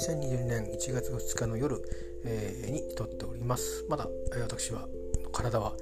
[0.00, 1.76] 2022年1月2日の夜、
[2.24, 3.84] えー、に撮っております。
[3.86, 4.88] まだ、えー、私は
[5.30, 5.74] 体は、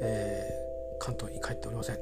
[0.00, 1.98] えー、関東に帰っておりません。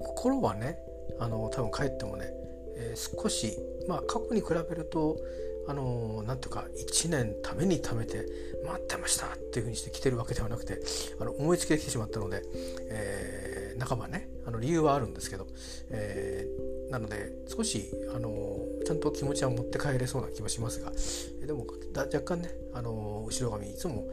[0.00, 0.78] 心はね
[1.18, 2.28] あの多分帰ってもね、
[2.76, 5.18] えー、少しまあ過去に比べると
[5.68, 8.24] あのなんとか1年ために貯めて
[8.66, 10.80] 待ってましたっていうふうにして来てるわけではなくて
[11.20, 12.42] あの思いつきで来てしまったので、
[12.90, 15.46] えー、半ばねあの理由はあるんですけど、
[15.90, 18.30] えー、なので少しあの
[18.86, 20.92] ちゃんと気持ちは持って帰れそうな気もしますが、
[21.42, 24.04] えでも若干ねあの後ろ髪いつも、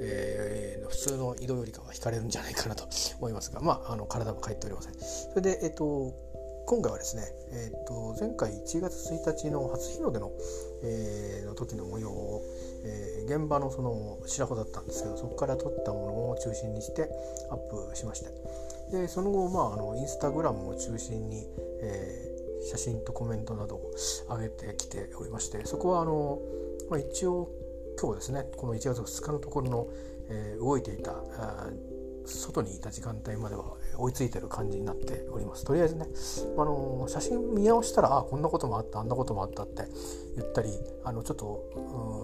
[0.00, 2.84] えー、普通の移動よりかは引かれるんじゃないかなと
[3.18, 3.60] 思いますが。
[3.60, 4.94] まああの体も帰っておりません。
[4.94, 6.14] それでえっ、と
[6.66, 10.30] 今回はですね、えーと、前回1月1日の初日の出の,、
[10.84, 12.42] えー、の時の模様を、
[12.84, 17.10] えー、現場のその白穂だったんですけどそこから撮ったものを中心にして
[17.50, 17.56] アッ
[17.90, 18.30] プしまして。
[18.90, 21.46] でその後、まあ、あのインスタグラムを中心に、
[21.82, 23.92] えー、写真とコメントなどを
[24.28, 26.40] 上げてきておりましてそこはあの、
[26.90, 27.50] まあ、一応
[28.00, 29.88] 今日ですねこの1月2日のところの、
[30.28, 31.14] えー、動いていた
[32.24, 35.64] 外にいた時間帯までは追いついてる感じになっております。
[35.64, 36.06] とりあえずね
[36.56, 39.84] あの写真見直したらあこんなこともあったあんなこともあったって
[40.36, 40.70] 言ったり
[41.04, 42.19] あのちょっと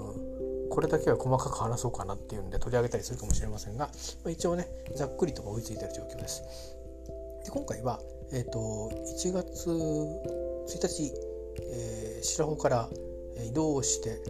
[0.77, 3.89] これだけは細かく話そうかなっていうんで取り上げたりするかもしれませんが、
[4.23, 6.43] ま一応ねざっくりと追いついてる状況です。
[7.47, 7.99] で今回は、
[8.31, 11.15] えーと、1月1日、
[11.63, 12.91] えー、白穂から
[13.43, 14.21] 移動して、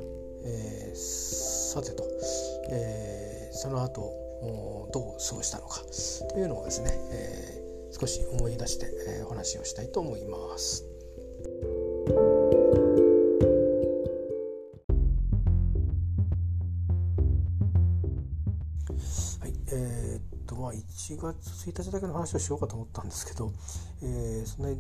[0.45, 2.05] えー、さてと、
[2.71, 4.13] えー、その後
[4.93, 5.81] どう過ごしたのか
[6.31, 8.87] というのをですね、えー、少し思い出して、
[9.19, 10.85] えー、お話をしたいと思います。
[19.41, 23.53] はいえー、っとまあ、1月1日だけの話をしようかと思ったんですけど、
[24.03, 24.79] えー、そんない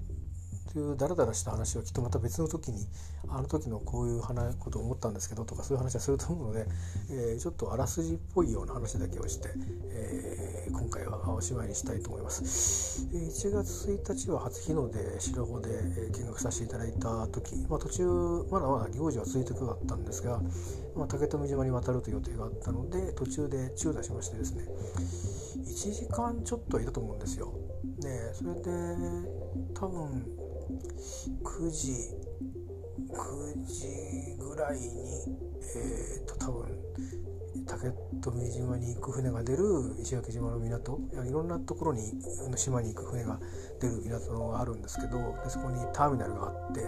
[0.80, 2.86] うダラダラした話はきっとまた別の時に
[3.28, 4.22] あの時のこういう
[4.58, 6.66] ことを思ったんですけどとかそういう話はすると思うので、
[7.10, 9.48] えー、ちょっとあらすじっぽいような話だけをして、
[9.90, 13.06] えー、今回はおしまいにしたいと思います。
[13.12, 15.70] 1月1日は初日の出白穂で
[16.18, 20.40] 見学させていただいた時、まあ、途中まだまだ行事は続いてくかったんですが、
[20.96, 24.64] まあ、竹富島に渡るという予定があったので途中で中断しましてですね
[25.58, 27.52] 1時間ちょっといたと思うんですよ。
[28.00, 28.62] でそれで
[29.74, 30.26] 多分
[31.44, 31.92] 9時
[33.12, 34.86] 9時ぐらいに
[35.74, 36.76] えっ、と多分
[37.66, 37.90] 竹
[38.22, 39.64] 富島に行く船が出る
[40.00, 42.12] 石垣島の港いろんなところに
[42.56, 43.38] 島に行く船が
[43.80, 46.80] 出る港があるんですけどでそこにターミナルがあって、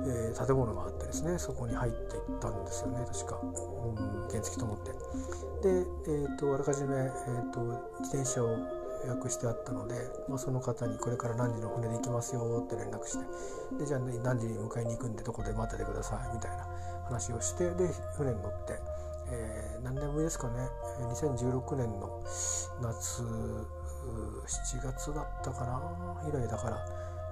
[0.00, 4.92] えー、建物があってですねそこに入っていったんですよね確か、うん、原付と思って。
[5.62, 7.60] で、えーと、あらかじめ、えーと
[8.00, 9.94] 自転車を予約してあったので、
[10.28, 13.24] まあ、その方にこれから何時の船で行きますよって連絡して
[13.78, 16.66] でじゃあ何時に迎えに行くんでどこで待っててくださいみたいな
[17.04, 18.78] 話をしてで船に乗って、
[19.30, 20.68] えー、何年ぶりですかね
[21.00, 22.22] 2016年の
[22.80, 26.86] 夏7月だったかな以来だから、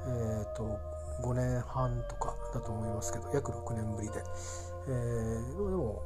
[0.07, 0.79] えーと、
[1.23, 4.15] 5年半とかだと思いますけど約6年ぶりで、
[4.89, 6.03] えー、でも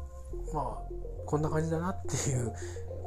[0.52, 2.52] まあこんな感じだなっていう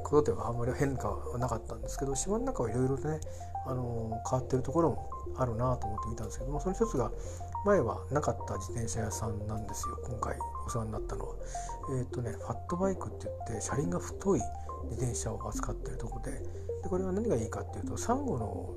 [0.03, 3.19] ことではあんまり変化はなかったんですけど島の中はいろいろとね、
[3.65, 7.11] あの変わってるところもあるなと思って見たんですけどもその一つが
[7.65, 11.35] 前はなかった自転車屋さんなんですよ今回お世話になったのは。
[11.99, 14.39] えっ、ー、とねファットバイクって言って車輪が太い
[14.89, 18.75] 自転車を扱ってるとこででこれは何がいいかっていうとサンゴの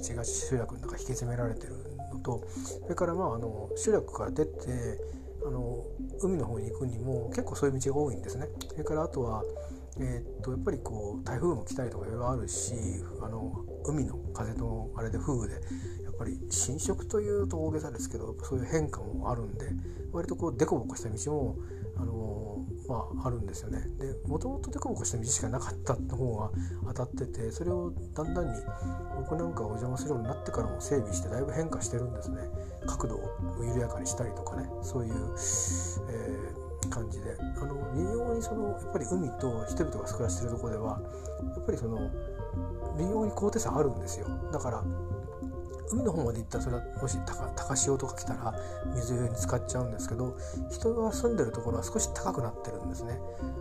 [0.00, 1.74] 道が集落の中引き詰められてる
[2.14, 2.42] のと
[2.82, 4.50] それからまああの集落から出て
[5.46, 5.84] あの
[6.20, 8.46] 海の方に行くにも結構そういう道が多いんですね。
[8.68, 9.42] それからあとは
[9.98, 12.74] えー、っとやっぱりこう台風も来たりとかいろいろあるし
[13.22, 15.54] あの海の風のあれで風雨で
[16.04, 19.66] やっぱり侵食というと大げさですけどそういう変化もあるんで
[20.12, 21.56] 割とこう凸凹した道も
[21.96, 22.39] あの
[22.90, 23.80] まああるんですよね。
[23.98, 26.50] でもともと凸凹した道しかなかったの方が
[26.88, 28.52] 当たっててそれをだんだんに
[29.16, 32.38] 僕なんかお邪魔するようになってからも整備してだいぶ変化してるんですね。
[32.86, 33.20] 角度を
[33.64, 41.00] 緩やかにしたりとかねそういう、えー感じであの微妙にそのやっぱり海と人々が暮らしてるとこでは
[41.54, 42.10] やっぱりその
[42.98, 44.84] 微妙に高低差あるんですよだから
[45.92, 48.54] 海の方まで行ったらそれはもし高潮とか来たら
[48.94, 50.36] 水に浸かっちゃうんですけど
[50.70, 53.18] 人が住んでるところは少し高くなってるんですね。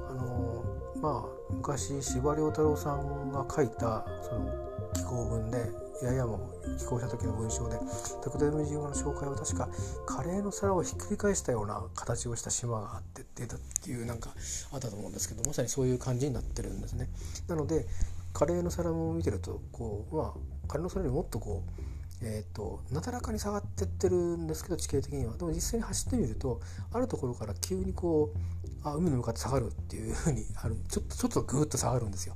[0.10, 0.64] あの
[1.02, 4.52] まあ昔司馬遼太郎さんが書いたその
[4.94, 5.70] 気候文で
[6.02, 7.78] ややも寄稿した時の文章で
[8.24, 9.70] 特定の島の紹介は確か
[10.06, 13.48] カレーの皿をひっくり返したような形をした島があってってっ
[13.84, 14.30] ていうなんか
[14.72, 17.10] あったと思うんですけどまさにそういう感じになってるんですね。
[17.48, 17.86] なので
[18.34, 21.89] カレーの皿も見てるとこうまあカレーの皿よりもっとこう
[22.22, 25.38] えーと、なだらかに下がってってるんですけど地形的には。
[25.38, 26.60] でも実際に走ってみると
[26.92, 28.40] あるところから急にこう
[28.84, 32.36] あ海に向かって下がるっていうふうにあるちょっとちょっとグーッと下がるんですよ。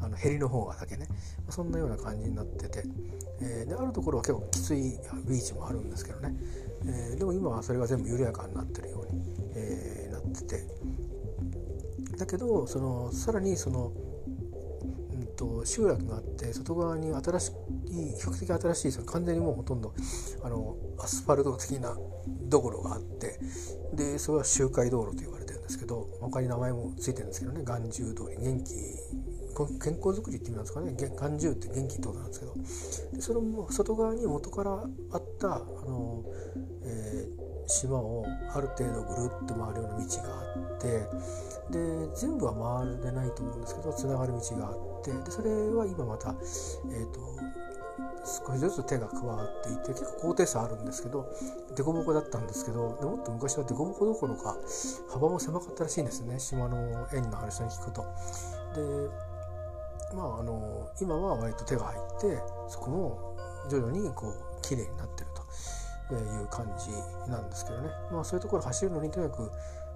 [0.00, 1.06] あのヘリの方がだけね。
[1.50, 2.84] そんなような感じになってて、
[3.40, 4.98] えー、であるところは結構きつい
[5.28, 6.34] ビーチもあるんですけどね、
[6.86, 9.22] えー、でも今はそれが全部緩やかになってるように、
[9.54, 10.66] えー、なってて。
[12.16, 13.92] だけどそのさらにその
[15.42, 19.92] と集落があって外側に新しい比較的新しいそ完全にもうほとんど
[20.44, 21.96] あのアスファルト的な
[22.48, 23.40] 道路があって
[23.92, 28.70] でそれは周回道路と言われてるんですけど他に名前も付いてるんですけどね眼中通り元気
[29.82, 32.54] 健康づくりって意味なんですかね眼中って元気ってことなんですけど
[33.16, 36.22] でそれも外側に元からあったあの、
[36.84, 38.24] えー、島を
[38.54, 40.86] ある程度ぐるっと回るような道があって
[41.70, 46.34] で全部は回れないと思うんですけどつながる道があってでそれは今また、
[46.90, 47.20] えーと、
[48.46, 51.26] 少しずつ手が加わっていて結構高低差あるんですけど
[51.74, 54.56] 凸凹だったんですけどでもっと昔は凸凹どころか
[55.10, 56.76] 幅も狭かったらしいんですね島の
[57.12, 58.02] 縁のある人に聞くと。
[58.74, 59.32] で
[60.14, 62.38] まああの今は割と手が入って
[62.68, 63.36] そこも
[63.70, 65.30] 徐々にこう綺麗になってる
[66.08, 66.90] という感じ
[67.30, 69.50] なんですけどねまあそういうところ走るのにとにかく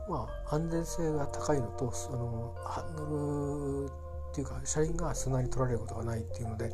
[0.09, 3.91] まあ、安全性が高いのとあのハンドル
[4.37, 6.71] っていうか車輪が砂に取られることがないっていうので、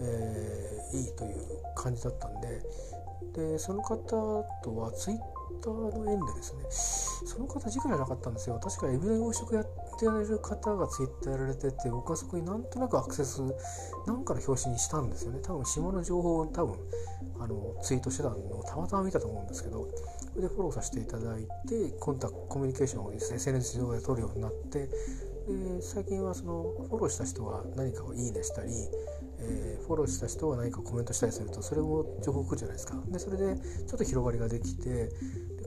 [0.00, 1.36] えー、いいという
[1.76, 2.60] 感じだったんで
[3.52, 3.96] でその方
[4.64, 5.18] とはツイッ
[5.62, 8.58] ターの縁でですねその方直じゃなかったんですよ。
[8.58, 9.66] 確かエビの養殖やっ
[9.98, 13.42] てられる方がツイッターやられてて僕はそこになんとなくアクセス
[14.06, 15.38] なんかの表紙にしたんですよね。
[15.42, 16.76] 多分島の情報を多分
[17.38, 19.86] あのツイートしてたのをたまたま見たと思うんですけど
[20.36, 24.88] でフォローさせていただいてコンタクトコミュニケーションを SNS 上で取るようになって
[25.48, 28.70] で最近はそのフォローした人は何かをいいねしたり、
[29.40, 33.02] えー、フォローした人は何かコメントしたりするとそれも情報来るじゃないですか。
[33.08, 35.08] でそれでちょっと広がりができて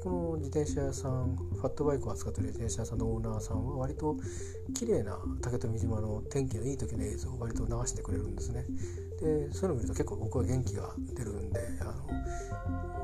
[0.04, 4.18] この自転車屋さんファットバイクを扱ってる自転車屋さんのオーナーさんは割と
[4.74, 8.66] 綺麗な竹富島の天気のいい時の映像を割と流してくれるんですね。
[9.22, 11.94] でそういうのを見ると結構僕は元気が出るんであの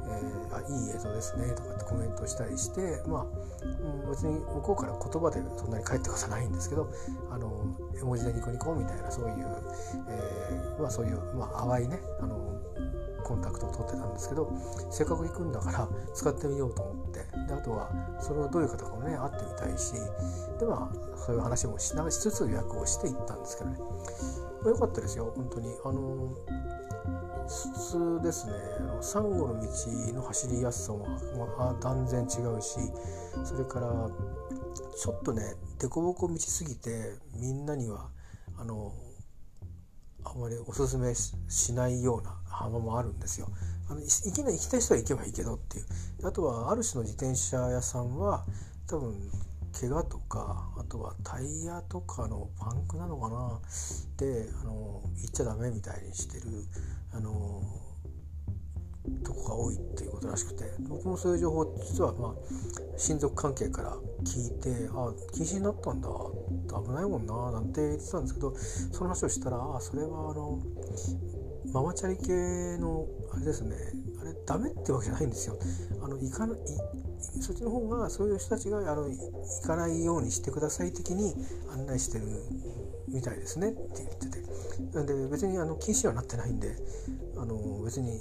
[0.09, 3.23] えー、あいい映像ですねとかってコメントしたりしてまあ、
[3.63, 6.89] うん、別に向こうから言葉でそんなに返ってことはないんですけど
[7.29, 9.35] あの絵文字でニコニコみたいなそういう、
[10.09, 12.59] えー、まあ、そういう、まあ、淡いねあの
[13.27, 14.49] コンタクトを取ってたんですけど
[14.89, 17.17] せっかく行くんだから使ってみようと思って。
[17.47, 17.89] であとは
[18.21, 19.93] それをどういう方かもね会ってみたいし
[20.59, 25.33] でまあそういう話もしなしつつ予約をして行ったんですけどね、まあ、よかったですよ。
[25.35, 25.73] 本当に。
[25.83, 26.29] あの
[27.47, 28.53] 質ですね。
[29.01, 31.07] サンゴの道の走りやすさも、
[31.57, 32.79] まあ、断然違うし
[33.43, 34.09] それから
[34.97, 38.09] ちょっとね凸凹道すぎてみんなには
[38.57, 38.91] あの
[40.23, 43.47] あまりおすすめしないような浜もあるんですよ。
[43.89, 45.85] あの行きな行きたい人は行けばいいけどっていう。
[46.27, 48.45] あとはある種の自転車屋さんは
[48.87, 49.15] 多分
[49.79, 53.59] 怪我とかあとはタイヤとかのパンクなのかな。
[54.17, 56.65] であの行っちゃダメみたいにしてる
[57.13, 57.61] あの
[59.23, 60.65] とこが多いっていうことらしくて。
[60.89, 62.33] 僕もそういう情報実はまあ
[62.97, 66.09] 親族関係から聞いてあ禁止になったんだ。
[66.83, 70.59] 危ないもんななんて言ってたんですけどその話をしたらあそれはあの
[71.73, 73.75] ママチャリ系のあれですね。
[74.21, 75.57] あれダメってわけじゃないんですよ。
[76.01, 76.59] あの行かない
[77.41, 79.17] そっちの方がそういう人たちがあの行
[79.65, 81.35] かないようにしてください的に
[81.71, 82.25] 案内してる
[83.07, 83.69] みたいですね。
[83.69, 84.47] って言ってて。
[84.93, 86.75] なんで別にあの禁止はなってないんで
[87.35, 88.19] あの別に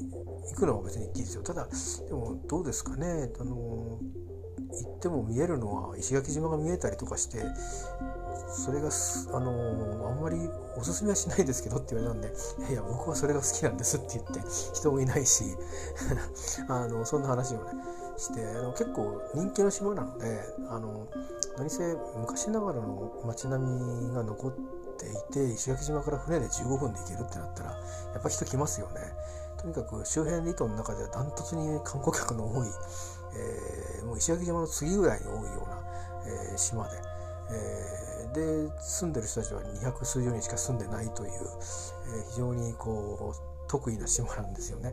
[0.50, 1.42] 行くのは別にいいですよ。
[1.42, 1.68] ただ
[2.08, 3.30] でもどうですかね。
[3.38, 4.00] あの
[4.70, 7.38] 行っても見えるのは石垣島が見えたりとかして
[8.48, 8.88] それが
[9.34, 12.36] あのあんまりおすすめはしないですけどって言われたんで
[12.70, 14.40] 「いや僕はそれが好きなんです」って言って
[14.74, 15.44] 人もいないし
[16.68, 17.72] あのそんな話をね
[18.18, 21.06] してあの結構人気の島なのであの
[21.58, 24.52] 何せ昔ながらの街並みが残っ
[24.96, 27.76] ていて石垣島から船で15分で行けるってなったらや
[28.18, 29.00] っぱ人来ますよね。
[29.58, 32.68] とにかく周辺離島の中ではダントツに観光客の多い、
[33.34, 35.82] えー、もう石垣島の次ぐらいに多いような、
[36.50, 36.90] えー、島で、
[37.50, 44.92] えー、で住んでる人たちは200数十人しか住んでないという、え非常にこう得意な島なんですよね。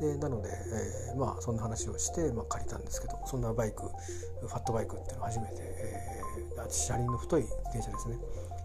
[0.00, 8.16] でなので、えー、まあそんな話をして、まあ、借りたんですけどそんなバイクファットバイクっていうのを初めて、えー、車輪の太い自転車ですね。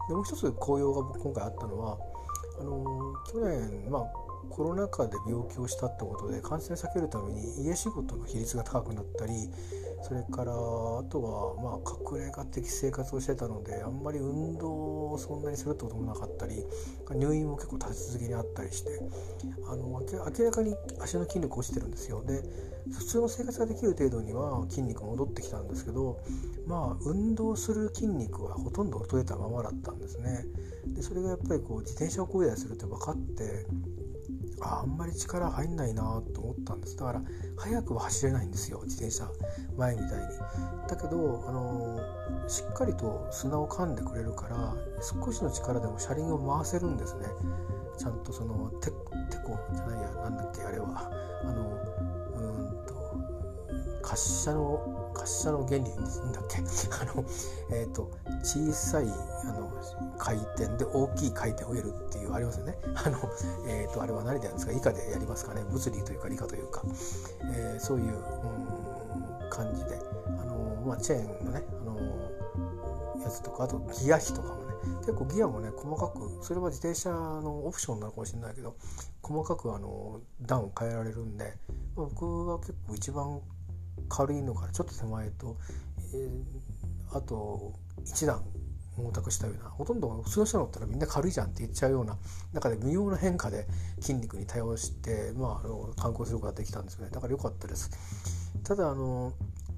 [0.08, 1.98] でもう一つ紅葉が僕今回あったのは
[2.60, 9.50] あの去年まあコロナ禍で病気をしたってことで感染を避けるために家仕事の比率が高くなったり
[10.04, 10.56] それからあ
[11.10, 16.64] とはまあ隠れ家的生活をしてたのであんまり運動をそんなにするってこともなかったり
[17.16, 18.90] 入院も結構立ち続けにあったりして
[19.70, 22.24] あの明らかに足の筋力落ちてるんですよ。
[22.26, 22.44] で
[22.90, 26.20] 普通の生活ができる程度には筋肉戻ってきたんですけど
[26.66, 30.46] まあ運動する筋肉はほとんど衰えたままだったんですね。
[30.88, 33.66] でそれがやっぱりこう自転車をこいだりするって分かって
[34.62, 36.98] ああんまり力入んないなと思ったんです。
[36.98, 37.22] だから
[37.58, 38.82] 速くは走れないんですよ。
[38.84, 39.30] 自転車
[39.78, 40.26] 前みたいに。
[40.88, 47.26] だけど、あのー、しっかりと砂を噛んでくれるから少しの力でも車輪を回せるんですね。
[47.98, 48.94] ちゃんとそのてて
[49.44, 51.12] こじゃないやなんだっけあれは。
[51.44, 52.17] あの
[54.08, 56.60] 滑車の滑車の原理んだっけ？
[56.62, 57.26] あの、
[57.76, 58.10] えーと、
[58.42, 59.70] 小さいあの
[60.18, 62.78] 回転で大きい回転を得るっていうありますよね。
[62.96, 63.18] あの、
[63.68, 64.72] えーと、あれは何でやるんですか？
[64.72, 65.64] 理科でやりますかね？
[65.70, 66.84] 物理というか理科というか、
[67.52, 70.00] えー、そういう、うん、感じで。
[70.28, 74.68] あの、まあ、チェーンのねあのやつとかあとギア比とかもね。
[75.02, 78.76] 結構ギアもね細かくそれは自転車のオプションなのかもしれないけど
[79.22, 81.58] 細かくあの段を変えられるんで、
[81.96, 83.42] 僕は結構一番
[84.10, 85.58] 軽いのからちょっと手前と、
[86.14, 87.74] えー、あと
[88.06, 88.44] 1段
[88.98, 92.18] 重たくしたようなほとんど普通の人乗ったらみんな軽いじゃんって言っちゃうような
[92.54, 93.68] 中で微妙な変化で
[94.00, 97.12] 筋肉に対応して、まあ、あの観光することができたんですよね。
[97.12, 97.92] だから良かったです。
[98.64, 99.34] ただあの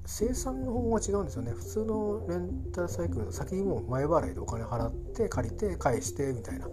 [0.05, 1.51] 生産の方法が違うんですよね。
[1.51, 6.67] 普通のレンタルサイクルの先にも前払いでお金払って借りて返してみたいな。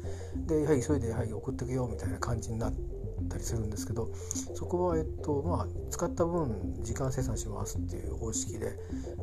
[0.46, 4.10] ではい急いではい送ってくよみたいな感じになってったりするんですけど
[4.54, 8.78] そこは、えっとまあ、使った分時間生産しますっていう方式で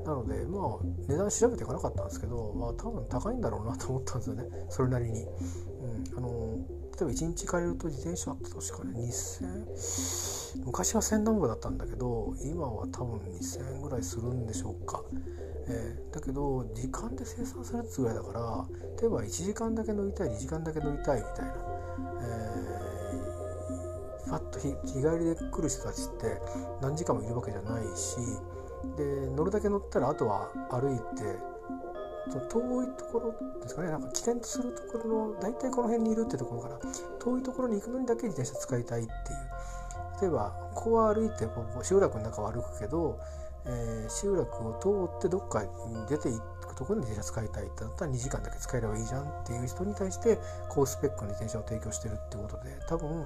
[0.05, 5.21] なのでまあ値段調べていかなかったんですけど、まあ、多分高いんだろうなと思ったんですよねそれなりに。
[5.21, 15.03] うん、あの例えば1日借りると自転車って確かね2000昔は1000何ぼだったんだけど今は多分2000円ぐらいするんでしょうか。
[15.65, 18.65] えー、だけど時間で生産するってぐらいだから
[18.99, 21.55] 例えば1時間だけ乗りたい2時間だけ乗りたいみたいな、
[22.21, 22.92] え
[24.29, 26.41] パッと日帰りで来る人たちって
[26.81, 28.17] 何時間もいるわけじゃないし
[28.97, 31.23] で乗るだけ乗ったらあとは歩いて
[32.49, 36.79] 遠いところですかねなんか起点とするところの大体この辺にいるってところから
[37.19, 39.13] 遠いところに行くのにだけ自転車使いたいっていう。
[40.21, 43.19] 例えばここは歩いてここ集落の中を歩くけど、
[43.65, 45.69] えー、集落を通ってどっかに
[46.07, 46.41] 出て行っ
[46.75, 50.39] ところに自転車使いたいってなったら2時間だけ使えればいいじゃんっていう人に対して
[50.69, 53.25] 高スペックの自転車を提供してるってことで多分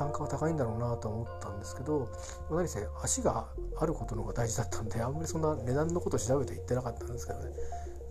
[0.00, 2.08] 単価は高いんだろうなと思ったんですけど
[2.50, 7.50] 何せ足があることの方が大事だったんであんまりそんな値段のこと調べて言ってなかったんですけどね。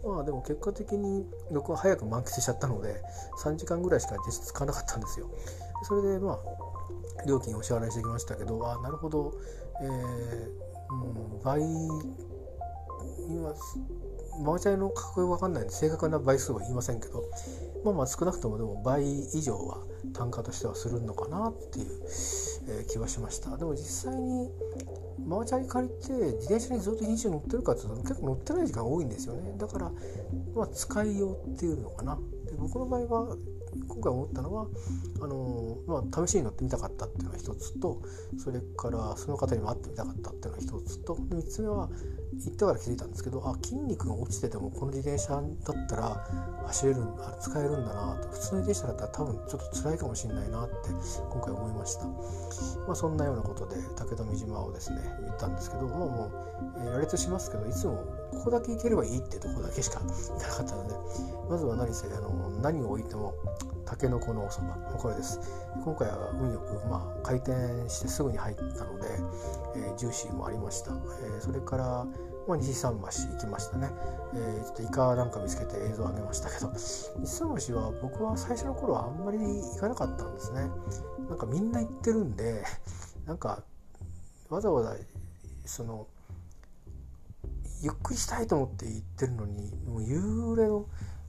[0.05, 3.01] まあでも結果的に僕は早く満喫しちゃったので
[3.43, 5.31] 3時間ぐらいしか実質使わなかったんですよ。
[5.81, 9.33] それでまあ料金お支払いしてきましたけどあなるほど、
[9.81, 9.89] えー
[10.93, 11.61] うん、倍
[13.27, 13.53] 今
[14.43, 17.23] マージャンの価格が分かんないんで正確な倍数は言いませんけど
[17.83, 19.83] まあまあ少なくともでも倍以上は
[20.13, 21.85] 単価としてはするのかなっていう、
[22.69, 23.55] え、気はしました。
[23.57, 24.49] でも実際に
[25.25, 29.55] マージャン借りて自転車にずっと一日乗ってるかっていうと結構乗ってない時間多いんですよね。
[29.57, 29.91] だから、
[30.55, 32.17] まあ、使いようっていうのかな。
[32.45, 33.37] で僕の場合は
[33.87, 34.67] 今回思ったのは
[35.21, 38.01] あの、まあ、試しに乗ってみたかったっていうのが一つと
[38.37, 41.89] それからその方にも会ってみたかったっていうのが一つと3つ目は
[42.33, 46.27] 行ってから気づいたんですけどあ筋肉が落ちててもこの自転車だったら
[46.67, 48.29] 走れるあ使えるんだなと。
[48.29, 50.75] 普通の自転車だったら多分ちょっと辛いかもしれないなって
[51.31, 56.31] 今回思いました、まあ、そんなようなことで武富島をですね言ったんですけど、まあ、も
[56.77, 60.95] う、えー、羅列しますけどいつもここだけ行ければいいってとこだけしか行かなかったので
[61.49, 63.33] まずは何せあの何を置いても
[63.85, 65.39] たけのこのおそばこれです。
[65.83, 69.07] 今回は運よく、まあ、開店してすぐに入ったので、
[69.75, 72.05] えー、ジューシーもありました、えー、それから、
[72.49, 73.89] まあ、西桟橋行きましたね、
[74.33, 76.73] えー、ちょっとイカなんか見つけて映像を上げましたけど。
[76.73, 77.11] 西
[77.43, 80.61] 桟橋は僕は最初の頃はあんまり行かなかったんですね。
[81.29, 82.63] なんかみんな行ってるんで
[83.27, 83.61] なんか
[84.49, 84.95] わざわざ
[85.63, 86.07] その
[87.83, 90.87] ゆっくりしたいと思って行ってるのにもう夕暮れの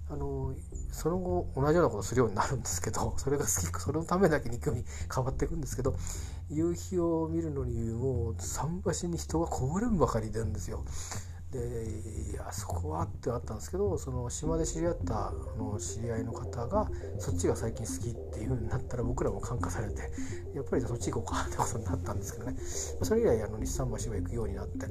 [0.09, 0.55] あの
[0.91, 4.85] その後同じようなことするようになるんですけどそれが好きそれのためだけに興味
[5.15, 5.95] 変わっていくんですけど
[6.51, 10.85] 夕日を見るのにもう桟橋に人がこぼれんばかりなんですよ。
[11.53, 16.89] であそこはってあったんですけどその島で知り合ったあの知り合いの方が
[17.19, 20.01] そっちが最近好きっていう風になったら僕らも感化されて
[20.55, 22.57] やっぱりそっち行こうかってことになったんですけどね
[23.03, 24.87] それ以来あの日産橋は行くようになって、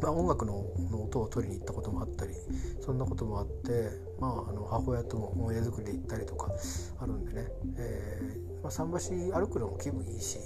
[0.00, 0.56] まあ、音楽の
[0.92, 2.34] 音を取りに行ったこともあったり
[2.80, 6.52] そんなこともあって、まあ、あの母親とも思い出作りで行ったりとか
[7.00, 10.38] あるんでね、えーまあ、桟橋歩くのも気分いいし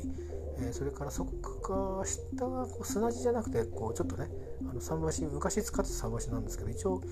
[0.59, 4.29] えー、それからそこが下がこう砂地じゃなくてこうちょっとね
[4.69, 7.03] あの桟橋昔使ってた桟橋なんですけど一応、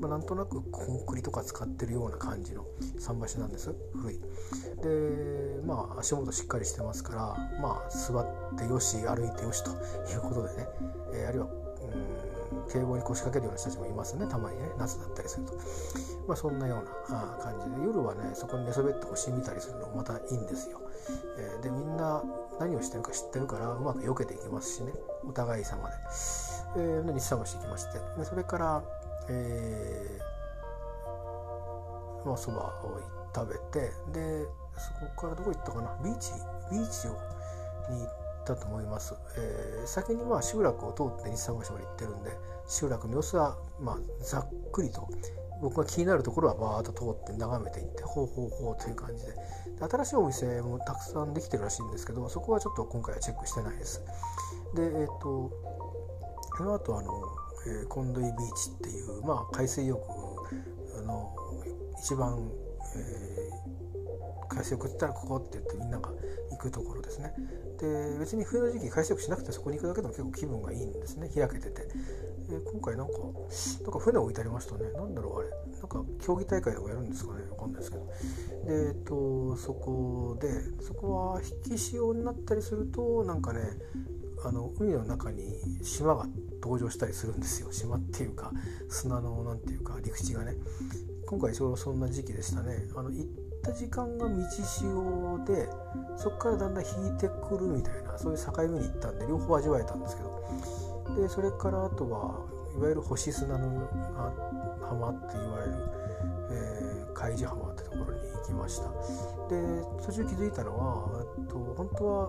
[0.00, 2.64] まあ、なんとなくコンクリとか使ってるような感じの
[2.98, 4.20] 桟橋なんです古い。
[4.82, 10.68] でまあ足元しっかりしてますからまあ座ってよし歩いてよしということでね、
[11.14, 12.33] えー、あるいはうん
[12.68, 14.26] 堤防に腰掛けるような人たちもいますね。
[14.26, 14.70] たまにね。
[14.78, 15.54] 夏だったりすると、
[16.26, 17.86] まあ、そんなような感じで。
[17.86, 20.80] 夜はねそこに寝そべって星見たりするのもまたいいんですよ。
[21.38, 22.22] え、でみんな
[22.58, 24.92] 何をしてるか知ってるからうまく避けていきますしね。
[25.28, 25.94] お互い様で、
[26.76, 27.98] えー、で日産橋行きまして。
[28.18, 28.82] でそれから
[29.28, 33.00] えー、まあそばを
[33.34, 34.46] 食べてで
[34.76, 35.96] そこからどこ行ったかな。
[36.02, 36.32] ビーチ
[36.70, 37.12] ビーチを
[37.90, 42.30] に行ってたと思います、えー、先にまあ集落を通って日産橋まで行ってるんで
[42.66, 45.08] 集落の様子はまあざっくりと
[45.60, 49.32] 僕が気になるところはバーッと通って眺めていってほうほうほうという感じで。
[49.80, 54.02] 新しいお店もたくさんできてるらしいんですけどそこはちょっと今回はチェックしてないです。
[54.74, 55.50] でえっ、ー、と
[56.56, 57.10] その後あの、
[57.66, 60.00] えー、コンドイビーチっていう、まあ、海水浴
[61.04, 61.34] の
[61.98, 62.50] 一番、
[62.96, 63.83] えー、
[64.48, 66.10] 海水浴って言ったらここって言ってみんなが
[66.50, 67.34] 行くところですね。
[67.78, 71.28] で別に冬の時期海水浴しなくてそこに行くだけでも結構気分がいいんですね。
[71.34, 71.88] 開けてて。
[72.50, 73.12] え今回なんか
[73.82, 74.92] なんか船置いてありましたね。
[74.92, 75.48] なんだろうあれ。
[75.78, 77.42] なんか競技大会とかやるんですかね。
[77.50, 78.06] わかんないですけど。
[78.66, 80.48] でえっとそこで
[80.82, 83.60] そこは引き潮になったりするとなんかね
[84.44, 85.42] あの海の中に
[85.82, 86.26] 島が
[86.62, 87.72] 登場したりするんですよ。
[87.72, 88.52] 島っていうか
[88.88, 90.54] 砂のなんていうか陸地がね。
[91.26, 92.86] 今回ちょうどそんな時期でしたね。
[92.94, 93.26] あの行っ
[93.64, 95.68] た時間が道潮で
[96.16, 100.34] そこからだんだん引いてくるみたいなそういう境目に行ったんで両方味わえたんですけど。
[101.16, 102.44] でそれからあとは
[102.76, 103.88] いわゆる星砂の
[104.80, 105.78] 浜っていわゆる、
[106.50, 108.88] えー、海地浜ってところに行きました。
[109.48, 109.62] で
[110.04, 112.26] 途中気づいたのはと本当は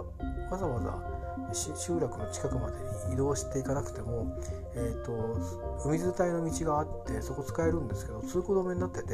[0.52, 4.38] わざわざ集落の近くまでに移動していかなくても、
[4.76, 5.38] えーと、
[5.86, 9.14] 海伝いの道があってそこ使えるんですけど通行止めになってて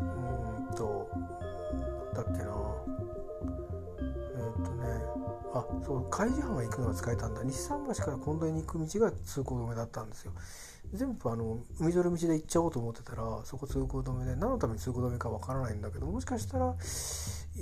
[0.00, 1.08] うんと
[2.14, 2.38] だっけな
[4.36, 4.86] えっとね
[5.54, 7.42] あそう海地浜行くのが使えたんだ。
[7.44, 10.32] 西桟橋から近藤に行く道が通行止めだったんですよ。
[10.94, 16.74] 全部あの海沿いの道で行っちゃおうと思ってたらそこ通行止めで何のために通行止めかわからないんだけどもしかしたら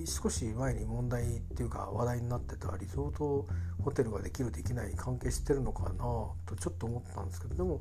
[0.06, 3.46] 少し前に問題っていうか話題になってたリゾート
[3.82, 7.80] ホテルができるできない関係してるのかなとちょっと思ったんですけどでも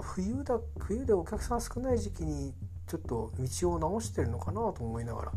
[0.00, 2.52] 冬だ冬でお客さん少ない時期に
[2.86, 5.32] ちょっと道を直してるのかなと思いながら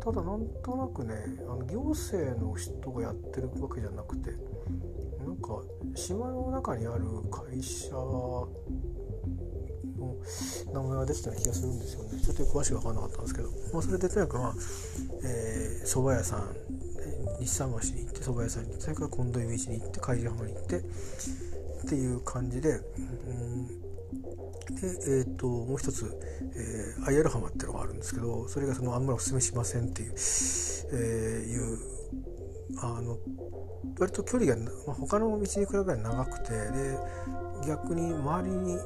[0.00, 1.14] ただなんとなくね
[1.48, 4.30] あの行政の人がやってるわけじゃなくて
[5.24, 5.60] なんか
[5.94, 7.90] 島の中にある会社
[10.72, 12.20] 名前が出てたような気がするんですよね。
[12.20, 14.54] ちょっと詳しく分かんなかったんですけど、まあ、それでとにかくまあ
[15.24, 16.56] えー、蕎麦屋さん
[17.40, 23.66] 日産橋に行って蕎麦屋さんに行ってそれから近藤ビーチに行って海上浜に行ってっていう感じで、うん。
[23.66, 26.12] で、えーと、もう一つ、
[26.54, 31.78] えー、アイアル浜っていうのがあるんですけどそれがそのあんまりおすすめしませんっていう,、えー、いう
[32.82, 33.18] あの
[33.98, 36.98] 割と距離が、まあ、他の道に比べれば長くてで
[37.66, 38.78] 逆に周りに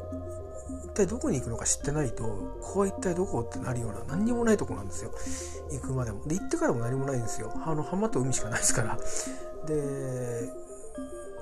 [0.85, 5.11] 一体どこに行くのか知ってないとここは一体どこってなるような何にもないとこなんですよ。
[5.72, 6.26] 行くまでも。
[6.26, 7.52] で行ってからも何もないんですよ。
[7.64, 8.98] あの浜と海しかないですから。
[9.66, 10.48] で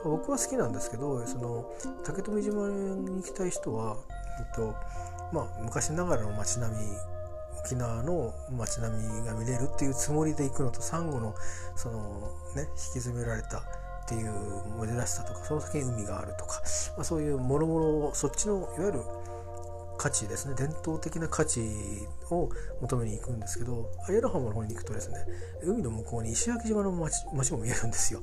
[0.05, 1.71] 僕は好きなんですけどその
[2.05, 3.97] 竹富島に行きたい人は
[4.39, 4.75] えっと
[5.33, 6.83] まあ、昔ながらの街並み
[7.65, 11.35] 沖縄の街並みが見れるっていうつもりで行くのとサンゴの
[11.77, 11.99] その、
[12.57, 13.63] ね、引き詰められた
[14.09, 14.33] っていう
[14.87, 16.63] 珍しさとかその先に海があるとか、
[16.97, 19.03] まあ、そういうもろもろそっちのいわゆる
[19.99, 21.61] 価値ですね伝統的な価値
[22.31, 22.49] を
[22.81, 25.19] 求めに行くんですけどアイアルハマの方に行くとですね
[25.63, 28.21] 海の向こうに石垣島の街街も見えるんですよ。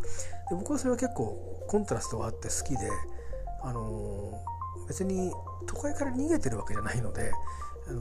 [0.50, 2.90] で僕はそれは結構コントラストがあって好きで
[3.62, 4.42] あの
[4.88, 5.32] 別に
[5.68, 7.32] 都会から逃げてるわけじゃないので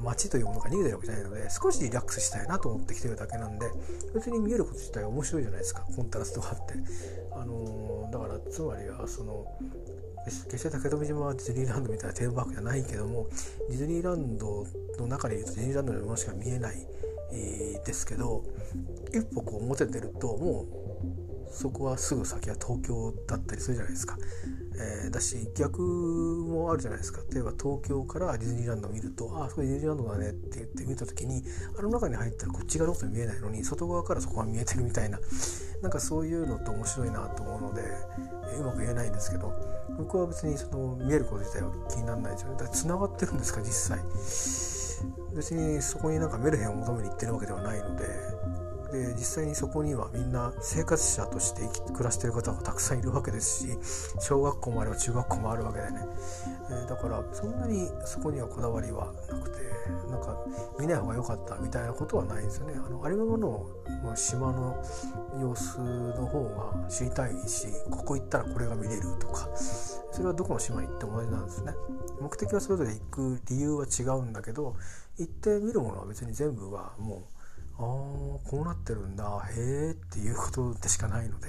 [0.02, 3.66] 街というものが逃げてるわけじゃないので少しリラックスしたいなと思ってきてるだけなんで
[4.14, 5.82] 別に見えること自体は面白いじゃないですか。
[5.94, 6.74] コントラストがあって、
[7.32, 9.46] あのー、だからつまりはその
[10.24, 13.26] 決して竹富島はディズニーランドみたいなテーマパークじゃないけども
[13.68, 14.66] ディズニーランド
[14.98, 16.76] の中で言うとディズニーランドのものしか見えない、
[17.84, 18.44] ですけど
[19.12, 20.83] 一歩こう表出るともう
[21.50, 24.16] そこはすぐ先は東京だったりするじゃないですか。
[24.76, 27.20] えー、だし逆もあるじゃないですか。
[27.33, 31.44] 例えば東京からディズニーランドを見ると「ああそれディズニーランドだね」って言って見た時に
[31.78, 35.20] あの中に入ったらこっち側のこと見えないのに外側からそこが見えてるみたいな
[35.83, 37.83] なんかそういうのって面白いなと思うので、
[38.52, 39.52] えー、うまく言えないんですけど
[39.96, 42.54] 僕は別にその見えること自体は気にならないですよね。
[42.54, 44.00] だから繋がってるんですか実際。
[45.35, 48.07] 別にそこになんかメルヘンを求めに行ってるわけではないので
[48.94, 53.78] で実際にそこにはみんな生活者として暮らしてる方がたくさんいるわけですし
[54.20, 55.98] 小学校もあれば中学校もあるわけでね、
[56.70, 59.64] えー、だからそんなにそこにはこだわりはなくて
[60.09, 60.38] なんか
[60.78, 62.74] 見ない方が良かったみたいなことはないんですよね。
[62.76, 63.66] あのありのままの
[64.14, 64.83] 島の
[65.40, 71.72] 様子の方が知りたいしここ行ったらこれが見れるとかそれはどこの島に行っても同じなんですね。
[72.20, 74.76] 目的はそれぞれ行く理由は違うんだけど
[75.18, 77.33] 行って見るものは別に全部はもう
[77.78, 79.42] ああこうなってるんだ。
[79.56, 81.48] へえっていうことでしかないので。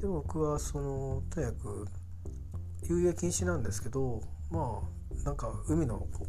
[0.00, 1.88] で僕はそのとにかく
[2.88, 6.26] 遊泳禁止なんですけどまあなんか海のこ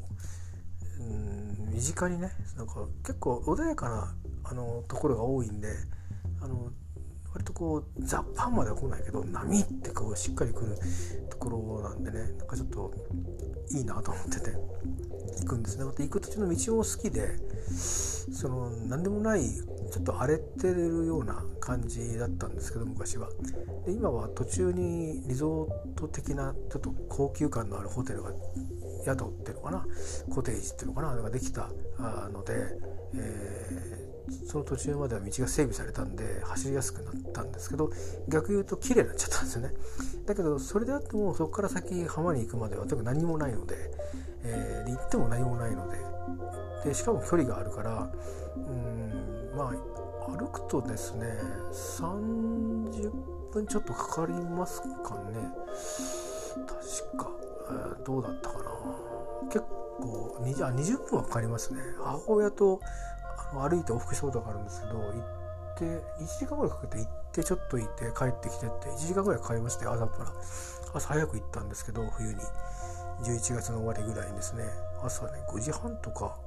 [1.00, 5.70] う、うん、身近にねなんか結構穏やかなあのところが多いんで
[6.42, 6.72] あの
[7.38, 10.76] 割とこうザ・パンまでは来ないけど波ってこうしっかり来る
[11.30, 12.91] ところなんでねなんかちょっと
[13.69, 14.52] いいなと思ってて
[15.41, 15.86] 行くんですね。
[15.86, 17.38] また行く途中の道も好きで
[17.69, 23.30] その何でもないちょっと荒れてるような感じだったんですけど昔は。
[23.86, 28.32] で今は途中にリゾート的なちょっと高級感のあるホテルが
[29.06, 29.86] 宿っていうのかな？
[30.34, 31.15] コテージっていうのかな？
[31.15, 31.69] ができた
[32.34, 32.54] ので、
[33.13, 37.90] えー、その途中までは道が整備されたんで走りやすくなったんですけど
[38.28, 39.74] 逆言うと綺麗になっちゃったんですよね。
[40.26, 43.76] だけどそれであってもそこから先浜に行くまではとに何もないので、
[44.44, 45.98] えー、行っても何もないので
[46.84, 48.12] でしかも距離があるから
[48.56, 49.98] うんまあ
[50.32, 51.26] 歩くとですね
[51.72, 53.12] 30
[53.52, 55.50] 分ちょっとかかりますかね。
[56.66, 57.32] 確か、
[57.70, 58.63] えー、どうだったかな。
[59.52, 59.60] 結
[60.00, 61.80] 構 20, あ20分はかかりますね。
[62.04, 62.82] 母親と
[63.54, 65.84] 歩いて往復したことがあるんですけど行って
[66.20, 70.32] 1時間ぐらいかけて行ってちょっと行って帰ってきてって1時間ぐらいかかりまして朝から。
[70.94, 72.36] 朝早く行ったんですけど冬に。
[73.24, 74.64] 11月の終わりぐらいにですね。
[75.04, 76.38] 朝ね5時半とか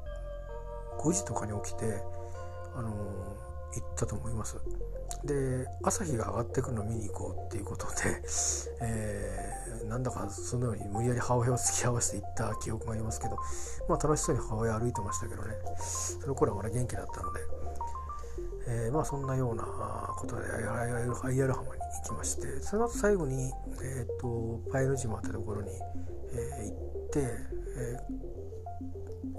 [0.99, 2.03] 5時とかに起きて、
[2.75, 4.57] あのー、行ったと思います。
[5.25, 8.23] で朝日が上がってくるのを見に行こうっていうことで、
[8.81, 13.37] えー、なんだかそのように無理やり母親を付き合わせて行った記憶がありますけど、
[13.88, 15.55] まあ、楽しそうに母親歩いてましたけどね。
[15.79, 17.40] その頃はまだ元気だったので、
[18.66, 19.64] えー、まあそんなような
[20.16, 25.70] ことでアイアル浜に行きましてその後最後に、えーと、パイル島ってところに、
[26.33, 27.20] えー、行って、
[27.77, 28.39] えー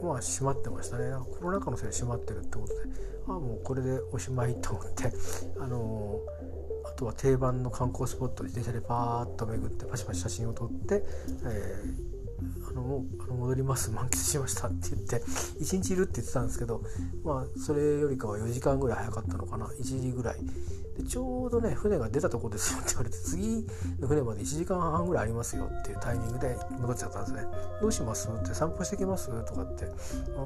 [0.01, 1.13] まあ閉まってましたね。
[1.39, 2.79] コロナ禍のせいで閉まってるってことで
[3.27, 5.11] ああもうこれでおしまいと思って
[5.59, 11.03] あのー、あとは定番の観光スポット自転車でパーッと巡ってパシパシ写真を撮って、
[11.45, 12.10] えー、
[12.69, 13.91] あのもうあの戻ります。
[13.91, 15.17] 満喫しましたって言って
[15.59, 16.81] 1日いるって言ってたんですけど
[17.23, 19.67] まあそれよりかは4時間ぐらい早かったのかな。
[19.67, 20.39] 1時ぐらい。
[20.97, 23.65] でちょうどね船が出たとこですよって言われて次
[23.99, 27.43] の船まで1時間半ぐらいありますよっていうタイミングで戻っちゃったんですね。
[27.81, 28.27] どうします？
[28.27, 29.29] って散歩してきます？
[29.45, 29.85] とかって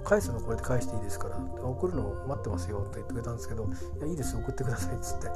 [0.04, 1.38] 返すのこれで返していいですから。
[1.64, 5.30] 送るの待ってますよって言ってくれたんですけどいやいいです送ってくださいっつって。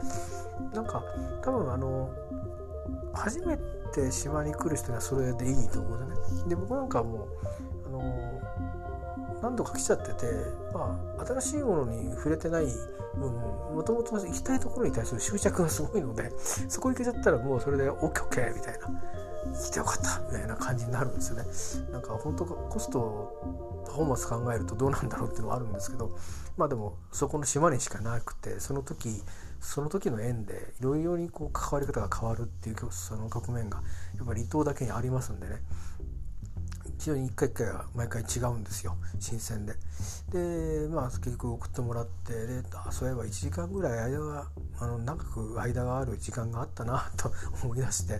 [0.76, 1.04] なんか
[1.42, 2.12] 多分あの
[3.14, 3.64] 初めて
[4.12, 6.06] 島に来る人にはそれでいいと思うね。
[6.48, 8.42] で僕なんかもうあの
[9.42, 10.26] 何度か来ちゃってて、
[10.74, 12.66] まあ、新しいものに触れてない
[13.16, 13.32] 分
[13.76, 16.32] もともと行きたいところに対する執着がすごいので
[16.68, 19.30] そこ行けちゃったらもうそれで OKOK みたいな。
[19.54, 21.30] 来てよかったみたいな感じになるんです
[21.78, 21.92] よね。
[21.92, 26.12] なんか本当コストパフォーマンス考えるとどうなんだろうっていうのはあるんですけど
[26.58, 29.24] まあでもそこの島にしかなくてその時
[29.60, 33.82] その時の縁でいろいろにこう関わり方が変わるっていうその局面が
[34.18, 35.58] やっぱり離島だけにありますんでね
[36.98, 39.74] 非常に一回一回は毎回違うんですよ新鮮で。
[40.32, 44.48] でまあ結局送ってもらってであそういえば1時間ぐらい間が
[44.80, 47.32] あの長く間がある時間があったなと
[47.64, 48.20] 思い出して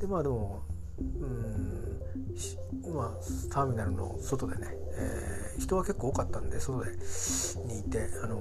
[0.00, 0.62] でまあでも
[0.98, 6.90] うんまあターミナルの外でね、えー、人は結構多かったんで外で
[7.66, 8.40] にいて、あの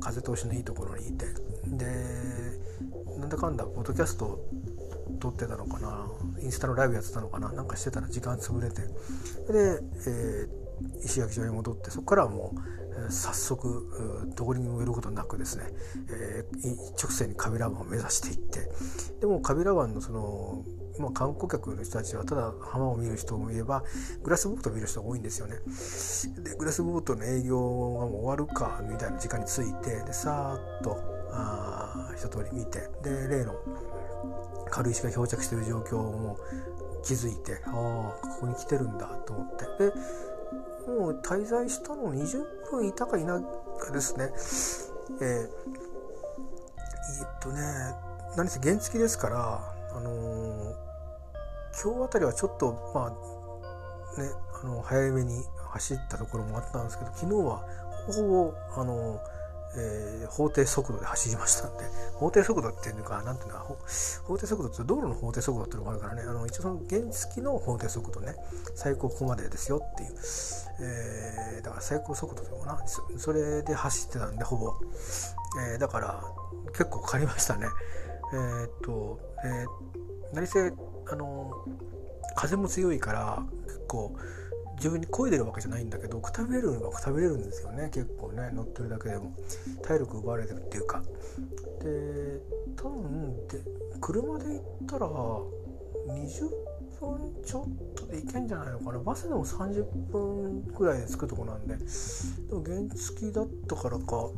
[0.00, 1.26] 風通しのいいところにいて。
[1.66, 1.86] で
[3.18, 4.40] なんだかんだポッドキャスト
[5.20, 6.06] 撮ってたのかな
[6.42, 8.82] インスタのライブやってたのかななんかしてたら時間潰れて。
[8.82, 8.88] で、
[10.06, 12.54] えー、石垣島に戻ってそこからはも
[13.08, 15.64] う、早速どこにも寄ることなくですね、
[16.10, 18.70] えー、一直線にカビラ湾を目指していって。
[19.20, 20.64] でもカビラ湾のその
[21.00, 23.82] まあ、観光客の人たちはただ浜を見る人もいれば
[24.22, 25.56] グラスボートを見る人が多いんですよね。
[26.42, 27.58] でグラスボートの営業
[27.98, 30.98] がもう終わるかみたいな時間に着いてでさーっと
[31.32, 33.54] あ一通り見てで例の
[34.70, 36.38] 軽石が漂着している状況も
[37.02, 37.70] 気づいてあ
[38.22, 39.92] あここに来てるんだと思ってで
[40.86, 43.42] もう滞在したの20分いたかいない
[43.80, 44.30] かですね
[45.20, 45.48] えー、えっ
[47.40, 47.60] とね
[48.36, 49.60] 何せ原付ですから
[49.92, 50.74] あのー、
[51.82, 54.30] 今日あたりはちょっとまあね
[54.62, 57.64] あの早めに走ったところもあったんですけど昨日は
[58.06, 59.20] ほぼあの
[59.76, 63.58] えー、法定速度で走りましたんで法定速度っていうかなんていうの
[64.24, 68.34] 法定速度って道路の法定速度っていうのがあるからねあの一応その原付の法定速度ね
[68.74, 70.14] 最高ここまでですよっていう、
[70.80, 72.80] えー、だから最高速度でもな
[73.16, 74.74] それで走ってたんでほぼ、
[75.72, 76.24] えー、だから
[76.72, 77.66] 結構かかりましたね。
[78.32, 80.72] えー、っと、えー、何せ
[81.10, 81.50] あの
[82.36, 84.16] 風も強いから結構
[84.76, 87.90] 自分に漕いでるわけじゃないんだけどくたびれるのはくたびれるんですよね。
[87.92, 89.32] 結構ね乗ってるだけでも。
[89.82, 91.02] 体力奪われてるっていうか。
[91.82, 92.40] で
[92.76, 93.60] 多分で
[94.00, 96.48] 車で行ったら20
[97.00, 98.98] 分ちょっとで行けんじゃないのかな。
[99.00, 101.76] バスでも30分ぐらいで着くとこなんで。
[101.76, 104.30] でも原付だったからか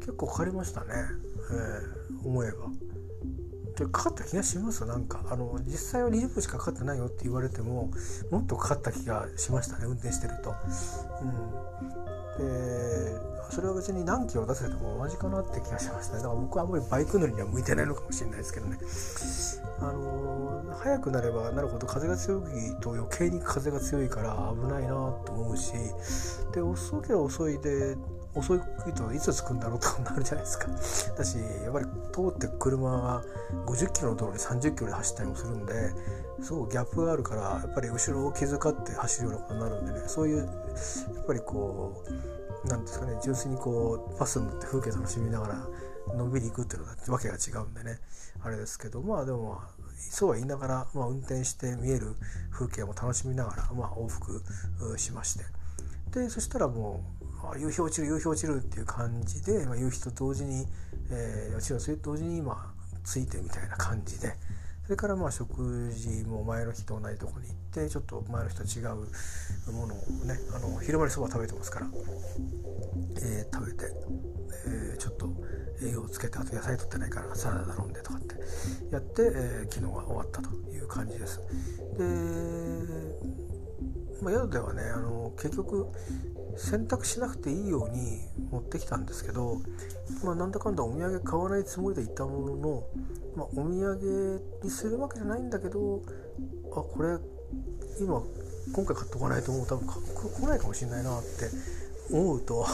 [0.00, 2.68] 結構かかりましたね、えー、思えば。
[3.76, 7.90] でかかった気がしますなんかあの実際は20分しかかかってないよって言われても
[8.30, 10.54] もっとかかった気がしましたね運転してると。
[12.38, 18.78] うん、でそれは別に何キロ出せても同じかなって気がしましたねだから僕はあんまりバイク乗りには向いてないのかもしれないですけどね。
[19.80, 22.42] あの速くなればなるほど風が強い
[22.80, 24.88] と余計に風が強いから危ないな
[25.26, 25.72] と思うし
[26.52, 27.96] で遅ければ遅いで
[28.34, 28.60] 遅い
[28.94, 30.68] といつ着くんだろうとなるじゃないですか。
[31.16, 33.22] だしやっぱり通って車が
[33.66, 35.92] 50キロの道路に30キロで走ったりもするんで
[36.42, 42.04] すごくギャップがあるからやっぱり後ろを気遣って走るようなことになるんでねそういうやっぱりこ
[42.64, 45.68] うなんですかね純粋にこうバスに乗って風景楽しみながら
[46.14, 47.98] のんびり行くっていうのはわけが違うんでね。
[48.44, 49.60] あれですけどまあでも
[49.96, 52.16] そうは言いながら、まあ、運転して見える
[52.50, 54.42] 風景も楽しみながら、まあ、往復
[54.96, 55.44] しまして。
[56.10, 60.66] でそしたらもうあ夕日落ちる夕日落ちるっていう感じで、まあ、夕日と同時に、
[61.10, 62.72] えー、落ちるそれと同時に今
[63.04, 64.34] ついてみたいな感じで
[64.84, 71.86] それからまあ食事も前の日と同じとこに行ってちょっと前の日と違うものをねあの昼間にそば食べてますから、
[73.22, 73.84] えー、食べて、
[74.66, 75.30] えー、ちょっと
[75.82, 78.34] 栄養をつけてあと野菜取ってないからサラダ飲んでとかって
[78.90, 81.40] やって、えー、昨日は終わったという感じです。
[81.96, 82.92] で
[84.22, 85.88] まあ、宿ではねあの結局
[86.56, 89.60] 選択しなくていいように持ってきたんですけど、
[90.24, 92.84] まあ、なんだかんだお土産買わないつもりでいたものの、
[93.36, 96.02] まあ、お土産にするわけじゃないんだけど
[96.70, 97.18] あこれ
[98.00, 98.22] 今
[98.74, 101.28] 今回買っとかないともう多分来ないかもしれないなって
[102.10, 102.64] 思うと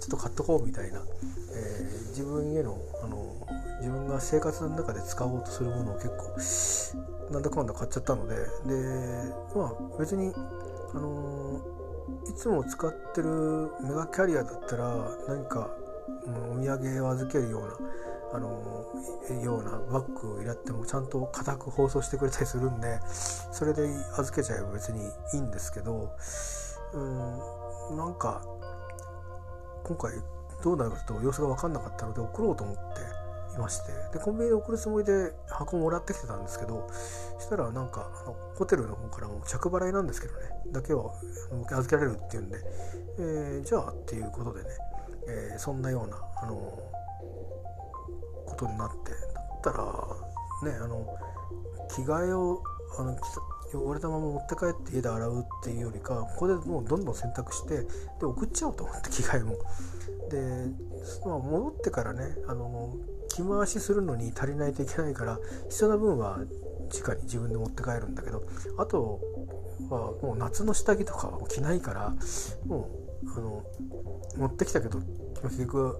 [0.00, 3.34] ちょっと買っとこうみたいな、えー、自分へのあの
[3.80, 8.36] 自分が生活の中で使おうとするものを結構なんだかんだ買っちゃったので。
[8.36, 8.42] で
[9.54, 10.32] まあ別に
[10.94, 11.75] あのー
[12.28, 15.70] いつも使ってるメガキャリアだったら何か、
[16.26, 17.76] うん、お土産を預けるような
[18.34, 18.48] あの
[19.42, 22.98] ようなバッグをやってもちゃんと固く包装してくれたりするんで
[23.52, 23.88] それで
[24.18, 25.00] 預けちゃえば別に
[25.34, 26.10] いいんですけど
[26.92, 28.42] うんなんか
[29.84, 30.12] 今回
[30.62, 33.15] どうなるかと様子が分かんなかったので送ろうと思って。
[33.56, 36.88] いましてでコンビニで送るつもりで箱もらってきてたんですけど
[37.38, 38.10] そしたらなんか
[38.54, 40.40] ホテルの方からも着払いなんですけどね
[40.72, 41.12] だけは
[41.70, 42.58] 預けられるっていうんで、
[43.18, 44.68] えー、じゃあっていうことでね、
[45.28, 46.54] えー、そんなような、あの
[48.46, 49.10] ことになって
[49.64, 51.06] だったらねあの
[51.88, 52.62] 着替えを
[52.98, 53.16] あの
[53.74, 57.82] 汚れたまま持って帰って家で洗うっていうよりかここでもうどんどん洗濯して
[58.20, 59.56] で送っちゃおうと思って着替えも。
[60.30, 60.66] で、
[61.24, 62.94] まあ、戻ってからねあの
[63.36, 66.38] 着回しするのに足りないといけないから必要な分は
[66.92, 68.42] 直に自分で持って帰るんだけど
[68.78, 69.20] あと
[69.90, 72.14] はもう夏の下着とかは着ないから
[72.66, 72.88] も
[73.24, 73.64] うあの
[74.36, 75.00] 持ってきたけど
[75.42, 75.96] 結局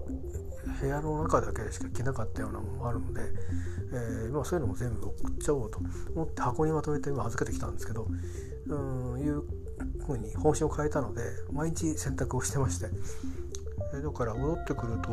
[0.81, 3.21] 部屋の中だけでしか着なかったようなものもあるので、
[3.93, 5.79] えー、まあ、そういうのも全部送っちゃおうと
[6.13, 8.07] 思って箱にまとめて今預けてきたんですけど
[8.67, 9.43] うんいう
[10.05, 11.21] ふうに方針を変えたので
[11.51, 12.87] 毎日洗濯をしてまして
[13.93, 15.09] だから戻ってくると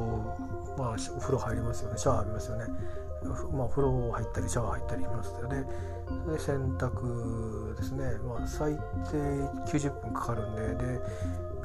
[0.77, 1.99] まあお風呂入りますよね。
[1.99, 2.67] シャワー浴びますよね。
[3.53, 5.65] まあお風呂入ったりシャワー入ったりしますよね。
[6.25, 8.05] それで洗濯ですね。
[8.27, 10.75] まあ最低90分かかるんで。
[10.75, 11.01] で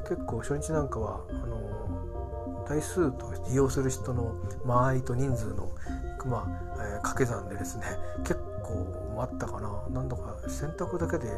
[0.08, 5.70] 結構初日なんかはあの台数と利用する人の間合いと人数の
[6.26, 7.84] まあ、えー、掛け算でですね
[8.24, 9.82] 結構待ったかな。
[9.90, 11.28] 何度か洗濯だけで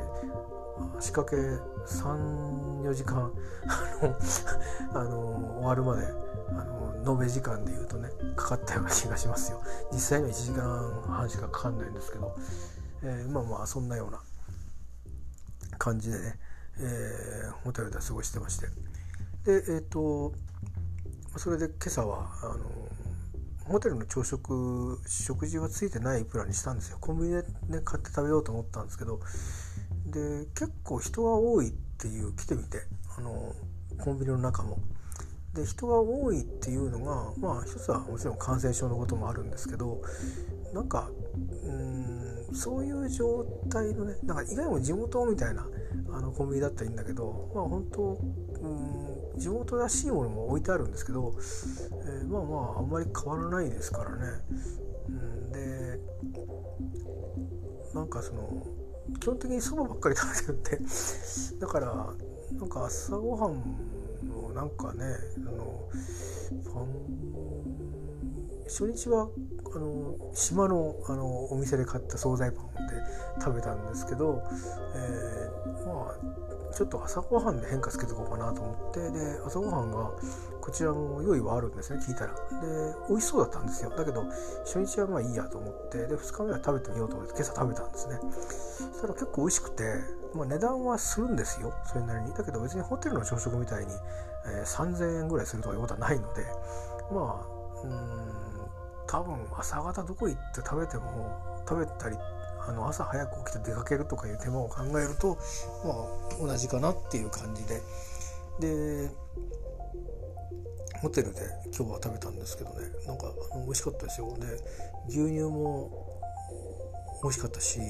[1.01, 1.37] 仕掛け
[1.87, 3.33] 34時間。
[4.95, 5.19] あの
[5.61, 6.07] 終わるまで
[6.49, 9.63] あの延べ時間でいうとねかかったような気がしますよ。
[9.93, 12.37] 実際には1時間半しかかかんないんですけど、
[13.03, 14.21] えー、まあまあそんなような
[15.79, 16.39] 感じでね、
[16.79, 18.67] えー、ホテルで過ごしてまして。
[19.45, 20.33] でえっ、ー、と
[21.37, 22.83] それで今朝はあの
[23.65, 26.99] ホテルの朝食食事はついてないプランにしたんですよ。
[27.01, 29.21] コンビニで、ね、買って食べようと思ったんですけど
[30.07, 32.79] で結構人が多いっていう来てみて
[33.17, 33.55] あの
[33.99, 34.79] コンビニの中も。
[35.55, 40.01] で人が多いっていうのがまあ一つはもちろん感染症のこともあるんですけど
[40.73, 41.11] なんか
[41.65, 45.67] うんそういう状態のねなんか意外にも地元みたいな
[46.11, 48.03] あのコンビニだったらいいんだけどまあ本当
[48.63, 54.27] うん地元らしいものも置いてあるんですけど、えー、まあまああんまり変わらないですからね。
[55.09, 56.01] うん、で
[57.95, 58.67] なんかその
[59.21, 60.91] 基本的にそばばっかり食べてるんで。
[61.61, 62.15] だから
[62.59, 63.63] なんか朝ごはん
[64.29, 65.05] のなんかね
[65.39, 65.89] あの
[66.73, 66.87] パン
[68.67, 69.29] 初日は
[69.75, 72.95] あの島のあのお店で買った惣菜パンで
[73.41, 74.43] 食べたんですけど、
[74.95, 80.11] えー、まあちょっと朝ごはんで変化つけていこうかなと思ってで朝ごはんが
[80.63, 82.33] こちらも用意はあるんですね聞いたら。
[82.33, 83.91] で美味しそうだったんですよ。
[83.91, 84.25] だけど
[84.65, 88.21] 初日はまあいいやと思ってで2日目は食べてみようと思って今朝食べたんですね。
[88.31, 89.83] そしたら結構美味しくて、
[90.35, 91.75] まあ、値段はするんですよ。
[91.85, 92.33] それなりに。
[92.33, 93.93] だけど別にホテルの朝食みたいに、
[94.47, 96.47] えー、3000円ぐらいするとかいうことはないので
[97.11, 98.43] まあうん
[99.09, 102.17] 多分朝方どこ行って食べても食べたり
[102.67, 105.37] あの朝早く起きて出かけるとかいう手間を考えると
[105.85, 107.83] まあ同じかなっていう感じで。
[108.61, 109.11] で
[111.03, 111.41] ホテルで
[111.77, 112.77] 今日は食べたんですけどね。
[113.09, 114.37] なんかあの美味しかったですよ。
[114.39, 114.47] で
[115.09, 115.91] 牛乳も
[117.25, 117.87] 美味しかったし、うん、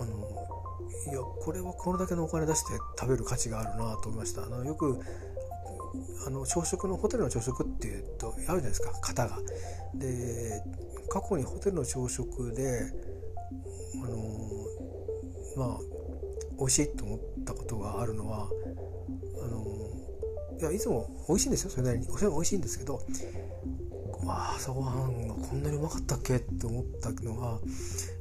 [0.00, 0.14] あの
[1.10, 4.44] いやこれはこれだけのお金出して食べる価値があるなと思いました。
[4.44, 5.00] あのよく
[6.24, 8.92] あの朝食のホテルの朝食っていうとあるじゃないですか。
[9.02, 9.38] 型が。
[9.96, 10.62] で
[11.10, 12.92] 過去にホテルの朝食で
[14.04, 14.16] あの
[15.56, 15.78] まあ
[16.58, 18.48] 美味しいと思ったことがあるのは
[19.42, 19.81] あの
[20.62, 22.94] いやいつも美味しいんですよそれなりにそれ美味しいんですけど
[24.24, 27.58] わあ朝ごはんがこんなにうまかったっけって思ったのが、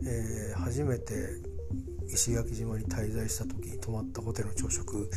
[0.08, 1.14] えー、初めて
[2.12, 5.08] 石垣島に滞在した時に泊まったホテルの朝食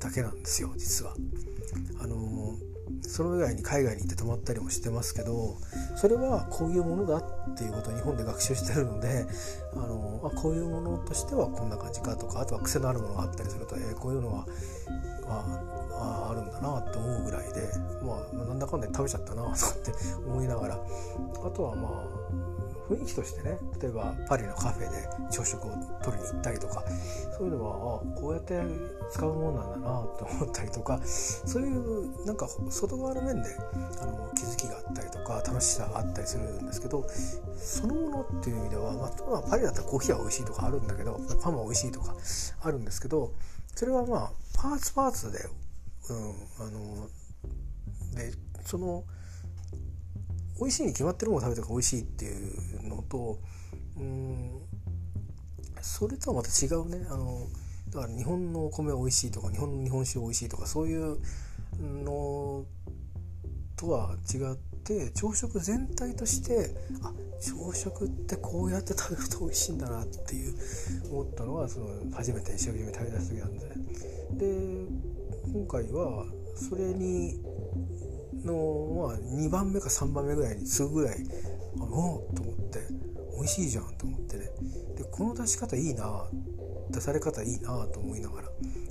[0.00, 1.14] だけなんですよ実は。
[3.12, 5.58] その以外に海外に行って泊まったりもしてますけど
[5.96, 9.26] それはこういうものだっていうことを日本で学習してるので
[9.74, 14.46] あのあこういうものとしてはこんな感じかとかあとは癖のあるものがあったりすると、えー、こういうのは
[15.28, 15.44] あ
[15.92, 17.68] ああるんだなと思うぐらいで、
[18.02, 19.92] まあ、なんだかんだ食べちゃったなとかって
[20.26, 22.21] 思いながらあとはまあ
[22.92, 25.70] 雰囲気としてね例えばパリのカフェで朝食を
[26.02, 26.84] 取りに行ったりとか
[27.36, 28.60] そういうのはあこうやって
[29.10, 29.84] 使うもんなんだな
[30.18, 33.48] と思ったりとかそういうなんか外側の面で
[34.00, 37.06] あの気づきがあったりとか楽しさがあったりするんですけど
[37.56, 42.14] そのものっていう意味では、まあ、パリだったらコーヒーは美味しいとかあるんだけどパンは美味しいとか
[42.62, 43.32] あるんですけど
[43.74, 45.38] それはまあパーツパーツで、
[46.10, 46.30] うん、
[46.66, 47.08] あの
[48.16, 48.32] で
[48.64, 49.04] その
[50.58, 52.32] 美味しいに決まってるものを食べたから美味しいってい
[52.84, 53.38] うのと
[53.96, 54.62] うん
[55.80, 57.06] それとはまた違うね。
[57.10, 57.48] あの
[57.90, 61.18] だから日本のお米美味しいとか日本の日本酒美味しいとかそういう
[61.78, 62.64] の
[63.76, 66.70] とは違って朝食全体として
[67.02, 70.54] あ朝食ってこうやって食べると美味しいんだなっていう
[71.10, 73.66] 思ったのはその初めて石垣島食べ出した時なんで。
[74.32, 74.86] で
[75.52, 77.40] 今回はそれに
[78.44, 81.16] の、まあ、2番目か3番目ぐらいに次ぐぐらい
[81.80, 81.86] あお
[82.34, 82.80] と思って
[83.36, 84.44] 美味しいじゃんと思ってね。
[84.96, 86.24] でこの出し方いいな
[86.90, 88.48] 出され方いいなと思いながら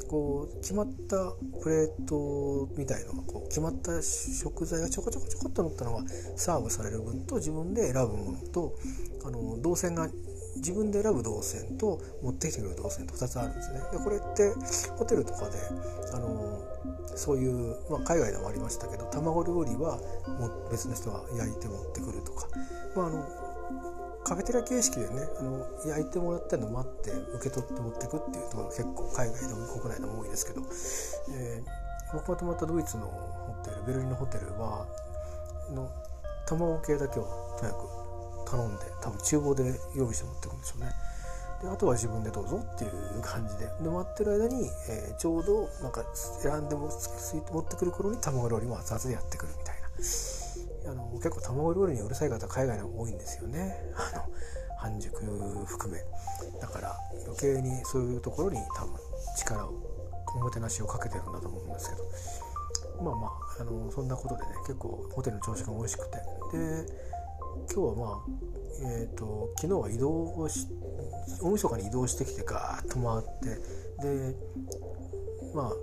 [0.09, 6.03] こう決まったプレートみたいのがこう決まった食材がちょこちょこちょこっと乗ったのが
[6.35, 8.75] サーブされる分と自分で選ぶものと
[9.23, 10.09] あの動線が
[10.57, 13.81] 自分で選ぶ動線と持ってきてくる動線と2つあるんですね。
[13.91, 14.53] でこれって
[14.97, 15.57] ホテルとかで
[16.13, 16.61] あの
[17.15, 19.97] そういう、まあ、海外でもありましたけど卵料理は
[20.39, 22.47] も別の人が焼いて持ってくるとか、
[22.95, 23.51] まあ、あの
[24.23, 30.61] カフェテラ形式でねあの焼いてもらったのを待って受け取って持ってくっていうところ結構海外でも国内でも多いですけど、
[31.35, 34.85] えー、僕が泊まったドイツのホテルベルリンのホテルは
[35.73, 35.89] の
[36.47, 37.23] 卵系だけを
[37.59, 38.00] とにかく
[38.51, 40.91] 頼んで多分厨房で用意して持ってくるんでしょうね。
[41.61, 43.65] であとは自分でどうぞっていう感じで。
[43.81, 49.87] で待ってる間に、えー、ちょうどなんか選んでも持ってくる頃に卵料理も熱々でやってくるみたいな。
[50.83, 53.77] あの結構卵料理にうるさい方海外の多いんですよね。
[53.95, 54.25] あの
[54.77, 55.15] 半熟
[55.65, 56.01] 含め。
[56.59, 58.95] だから余計にそういうところに多分
[59.37, 59.73] 力を
[60.35, 62.03] おもてなしをかけてるんだと思うんですけど。
[63.03, 63.31] まあまあ
[63.61, 66.17] あのそんなことでね結構ホテルの朝食が美味しくて。
[66.51, 67.10] で
[67.67, 68.51] 今日はまあ
[68.83, 70.67] えーと、昨日は移動をし
[71.39, 73.61] 大晦日に移動してきてガーッと回って
[74.01, 74.35] で
[75.53, 75.73] まあ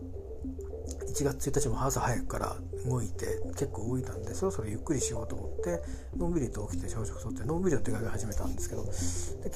[1.08, 2.56] 1月1日も朝早くから
[2.86, 5.82] 動いて結構動いたんでそろそろゆっくりしようと思って
[6.16, 8.90] のんびりと起きて朝食とってのんびりと出かけ始めたんですけどで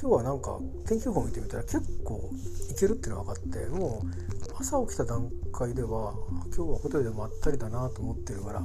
[0.00, 2.30] 今日はなんか天気予報見てみたら結構
[2.70, 6.14] いけるっていうのが分かってもう朝起きた段階では
[6.54, 8.62] 今日はホテルでまったりだなと思ってるから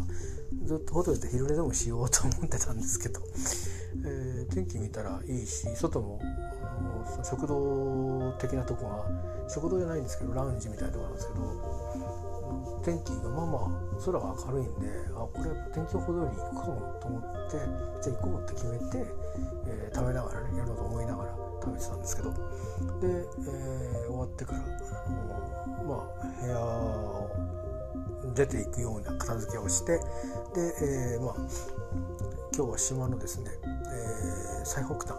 [0.63, 3.19] ずっとホテルで昼寝でもしようと思ってたんですけど、
[4.05, 6.19] えー、天気見たらいいし外も
[6.63, 12.27] あの食堂的なとこが食堂じゃないんですけどラウンジみたいなとこなんですけど
[12.83, 17.21] 天気がまあまあ空が明るいんであこれ天気予報通り行くかもと思っ
[17.51, 17.57] て
[18.01, 19.05] じゃあ行こうって決めて、
[19.67, 24.59] えー、食べながらねやろうと思いながら食べてたんですけどで、えー、終わってから
[25.83, 27.66] まあ部屋を
[28.33, 30.01] 出ていくような片付けをしてで、
[31.15, 31.35] えー、まあ
[32.55, 35.15] 今日は島のですね、えー、最北端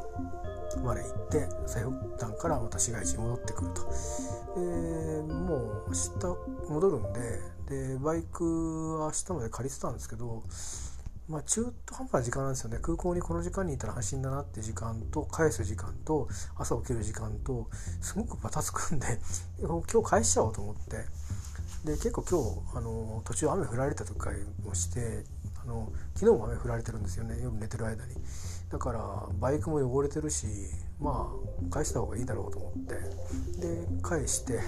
[0.82, 1.82] まで行って最
[2.18, 3.88] 北端からまた市街地に戻ってくると、
[4.56, 7.20] えー、もう明日戻るんで
[7.68, 10.42] でバイクは明日まで借りてたんですけど
[11.28, 12.78] まあ、中途半端な時間なんですよね。
[12.80, 17.68] 空港にこの時間にいたら安心だなって時間と返す時間と朝起きる時間と
[18.00, 19.06] すごくバタつくんで
[19.60, 21.04] 今日返しちゃおうと思って。
[21.88, 24.30] で結構今日あの途中雨降られたとか
[24.62, 25.24] もして
[25.62, 28.14] あの昨日も雨降られてるんですよね夜寝てる間に。
[28.70, 30.46] だからバイクも汚れてるし
[31.00, 32.94] まあ返した方がいいだろうと思って。
[33.60, 34.60] で返して。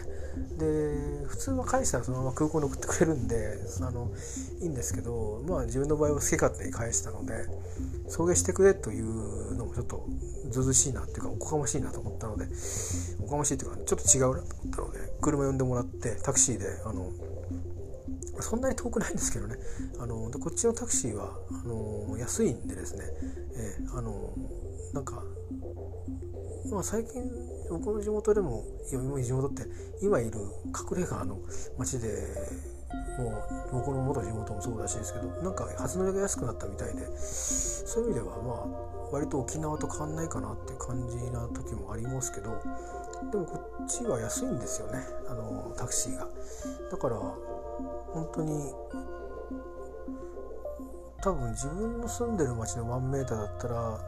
[0.59, 4.11] で普通は返したらそのまま空港に送ってくれるんであの
[4.61, 7.33] いいんですけどまあ自分の場合は好き勝手に返したので
[8.09, 10.07] 送迎してくれというのもちょっと
[10.51, 12.47] ずずしいなっていうかおこがましいなと思ったので
[13.21, 17.11] おこがましいっていうかちょっと違うなと思ったので車呼んでもらってタクシーであの
[18.43, 19.57] そんなに遠くないんですけどね。
[19.99, 23.05] あのでこっちのタクシーはあの安いんでですね、
[23.55, 24.33] えー、あの
[24.93, 25.23] なんか、
[26.71, 27.23] まあ、最近
[27.71, 29.63] 僕の地元でも地元って
[30.03, 30.31] 今いる
[30.67, 31.39] 隠れ家の
[31.79, 32.09] 町で
[33.19, 42.51] もう僕の元地元もそうらしいですけどなんか初乗りが安くなったみたいでそういう意味ではまあ割と沖縄と変わんないかなっていう感じな時もありますけど
[43.31, 44.99] でもこっちは安いんですよね。
[45.29, 46.27] あのタクシーが。
[46.91, 47.17] だから
[48.13, 48.73] 本当に
[51.23, 54.01] 多分自分の住んでる町の1 m だったら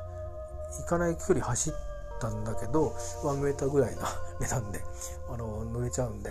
[0.78, 1.72] 行かない距離走っ
[2.20, 4.02] たんだけど1 m ぐらいの
[4.40, 4.82] 値段で
[5.28, 6.30] あの乗れちゃうんで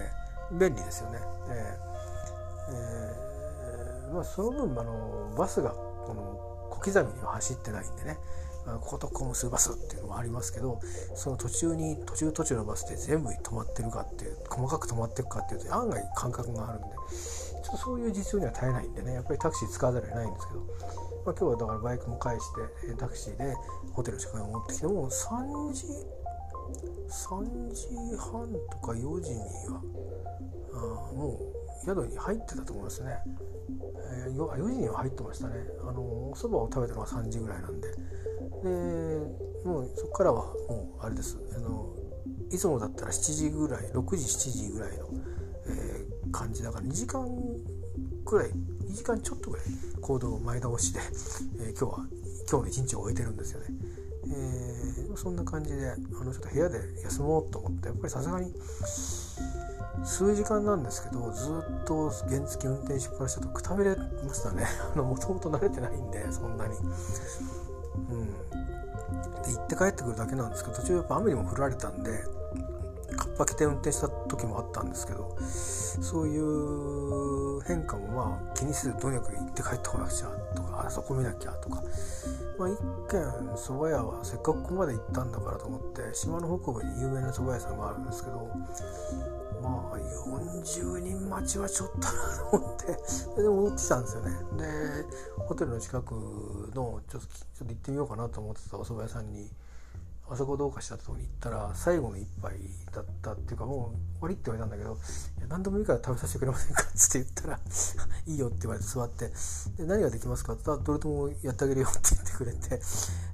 [0.51, 1.19] 便利ですよね。
[1.49, 1.91] えー
[2.69, 6.21] えー、まあ、その分あのバスがこの
[6.69, 8.17] 小刻みには走ってないんでね。
[8.65, 10.79] こことこ結ぶバスっていうのもありますけど
[11.15, 16.87] その途中に途中途中のバスで全部止まってるかっていう細かく止まっていくかっていうと案外感覚があるんで
[17.63, 20.69] ちょっとそういう実用には耐えないんでねやっぱりタクシー使わざるを得ないんですけど、まあ、
[21.25, 22.43] 今日はだからバイクも返し
[22.87, 23.55] てタクシーで
[23.93, 25.85] ホテルの近くに持ってきても3時
[27.09, 27.87] 3時
[28.17, 29.39] 半とか4時に
[29.69, 29.81] は
[30.73, 33.17] あもう宿に入ってたと思いますね、
[34.25, 35.55] えー、4時には入ってましたね。
[35.81, 37.89] あのお蕎麦を食べたのが3時ぐらいなんで
[38.63, 38.69] で
[39.65, 41.37] もうそこからはもうあれです。
[41.55, 41.95] あの
[42.51, 45.09] いつもだったら7時ぐらい6時7時ぐらいの、
[45.67, 47.27] えー、感じだから2時間
[48.25, 49.65] くらい2時間ちょっとぐらい
[50.01, 50.99] 行動を前倒しで、
[51.59, 52.05] えー、今日は
[52.49, 53.67] 今日の一日を終えてるんですよね。
[54.23, 58.53] えー、そんな感じであのちょっと部屋で休もうと思ってやっぱりさすがに
[60.03, 61.49] 数時間なんですけどず
[61.81, 64.65] っと原付運転しっぱなしだとくたびれましたね。
[64.95, 66.75] もともと慣れてないんでそんなに。
[67.95, 68.25] うん。
[69.43, 72.23] で行って帰ってくるだけなんですけど途中やっぱ雨にも降られたんで
[73.17, 81.83] カッパ着て運転した時もあったんですけどそういう変化もまあ気にせずとにかく行って帰ってこなくちゃとかあそこ見なきゃとか
[82.61, 82.77] まあ一
[83.09, 83.19] 軒
[83.55, 88.47] 蕎麦屋はせっかくここまで行ったんだからと思って島の北部に有名な蕎麦屋さんがあるんですけど
[89.63, 92.11] まあ40人待ちはちょっとな
[92.51, 92.85] と思って
[93.41, 94.31] で戻ってきたんですよね。
[94.57, 95.05] で
[95.43, 97.19] ホテルの近くのちょっとちょっ
[97.57, 99.49] と行ってみようかなと思ってたお蕎麦屋さんに
[100.31, 102.53] あそこどうかしたとこに行ったら最後の一杯
[102.93, 104.95] だったっていうかもう終わりって言われたんだけど
[105.39, 107.59] 「いや何でもいいから食べさせてくれませんか?」って言ったら
[108.25, 109.27] 「いいよ」って言われて座って
[109.75, 112.81] 「で何ができますか?」って言ったら「どれともやってあげるよ」って言ってくれて、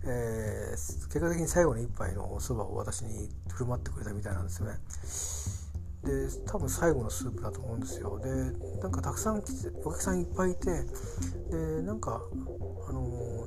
[0.05, 4.79] えー、結果的に最後の一杯のお蕎麦を私に振る舞ってくれたみたいなんですよね。
[6.03, 8.29] で多分最後のスープだと思うんですよで
[8.81, 10.85] なんかたくさん来てお客さんいっぱいいて
[11.49, 12.21] でなんか
[12.87, 13.45] あの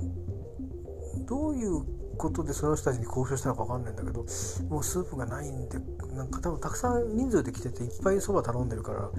[1.27, 4.21] どういうことでその人たちに交渉したのか分かんないんだけど
[4.69, 5.79] もうスープがないんで
[6.15, 9.11] なんか多分たくさん人数で来てていっぱいそば頼んでるから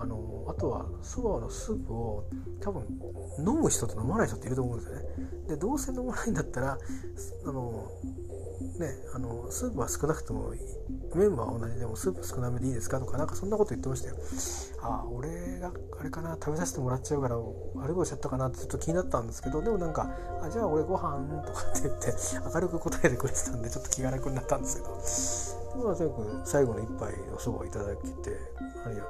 [0.00, 2.24] あのあとはそばのスープを
[2.60, 2.82] 多分
[3.38, 5.02] 飲む人と飲まない人っていると思うんですよね。
[5.48, 6.78] でどうせ飲まないんだったら
[7.46, 7.88] あの
[8.60, 10.52] ね、あのスープは少なくとも
[11.14, 14.16] 麺は同じでもスープ少なめでいいですかとかなんかそんなこと言ってましたよ。
[14.82, 20.10] ああ俺があれかな食べさせてもらっちゃうから悪いことしちゃったかなってちょっと気になったんですけどでもなんか
[20.42, 22.14] 「あじゃあ俺ご飯とかって言って
[22.54, 28.38] 明るく答えてくれてたんでちょっと気が楽になったんですけどまあとにかく最後の一杯おそばをいただけて
[28.84, 29.04] 何や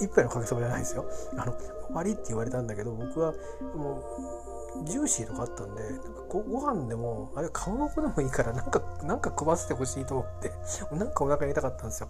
[0.00, 1.04] 一杯のかけそばじゃないですよ。
[1.36, 3.32] あの終わりって言われたんだけど僕は
[3.74, 10.52] もうジューシーとかあったんでなんかごご飯でもあれかまぼこでもいいからなんかなんか食わせてほしいと思って
[10.94, 12.08] なんかお腹痛かったんですよ。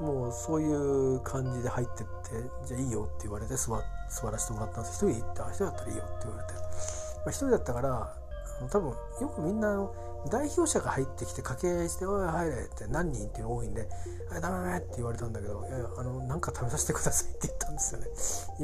[0.00, 5.04] もうそういう感じで入ってってじゃあいいよって言われて座座らせてもらったんです。
[5.04, 6.60] 一人で行った一人だったらいいよって言われて、ま
[7.26, 8.14] あ、一人だったから
[8.70, 9.90] 多分よくみんな
[10.30, 13.88] 代表者が入ってきて掛けして「おい入れ」って何人っていうの多いんで
[14.30, 18.08] 「あダメダメ」って言われたんだけど「いやいやあのなんか食べさせてください」って言ったんですよね。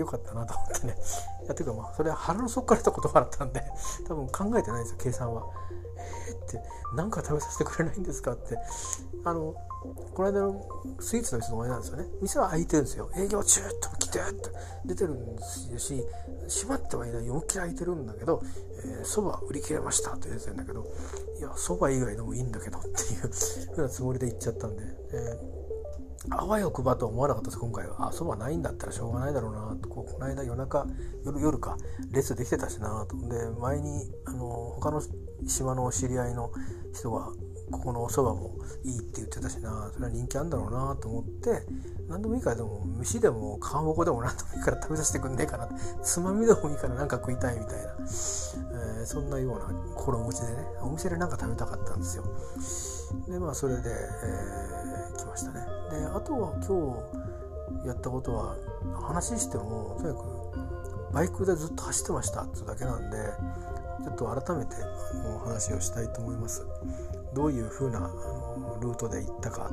[0.00, 0.98] よかったなと思ってね。
[1.44, 3.62] いやていうかまあそれは腹の底からた言葉だったんで
[4.06, 5.44] 多分考えてないんですよ計算は。
[6.26, 6.62] えー、って
[6.96, 8.58] 何か食べさせてくれないんですかって。
[9.24, 9.54] あの
[10.14, 10.66] この間の
[11.00, 12.04] スイーツの店の前なんですよね。
[12.22, 13.10] 店は開いてるんですよ。
[13.16, 14.50] 営業中と来てって
[14.86, 16.04] 出てるんですし
[16.48, 18.42] 閉まってはいない思いっきり開いてるんだけど
[19.02, 20.86] そば、売り切れましたって言ってたんだけど
[21.38, 23.30] いやそば以外でもいいんだけどっていう
[23.74, 24.82] ふうなつもりで言っちゃったんで、
[25.12, 27.60] えー、あわよくばとは思わなかったです。
[27.60, 28.08] 今回は。
[28.08, 29.88] あそばないんだったらしょうがないだろうなと。
[29.88, 30.86] こうこの間夜中
[31.24, 31.76] 夜夜か
[32.10, 33.16] 列できてたしなと。
[33.28, 35.02] で前にあの他の
[35.46, 36.50] 島の知り合いの
[36.92, 37.32] 人が
[37.70, 38.54] ここのお蕎麦も
[38.84, 41.62] いいって言ってたしなそれは人気あるんだろうなと思って
[42.08, 45.68] 何でもいいからでも飯でもかまぼこでも何でもいいから食べさせてくんねえかな。
[46.02, 52.24] つまみでもいいから何か食いたいみたいな、えー、そんなような心持ちでねお店で何か食べたかったんですよ。
[53.28, 55.60] でまあそれで、えー、来ましたね。
[55.90, 57.04] であとは今
[57.82, 58.56] 日やったことは
[59.00, 63.16] 話してもとにかくバイクでずっと走ってましたっていうだけなんで
[64.04, 64.76] ちょっと改めて
[65.34, 66.66] お話をしたいと思います。
[67.34, 68.00] どういうふうなあ
[68.58, 69.70] のルートで行ったか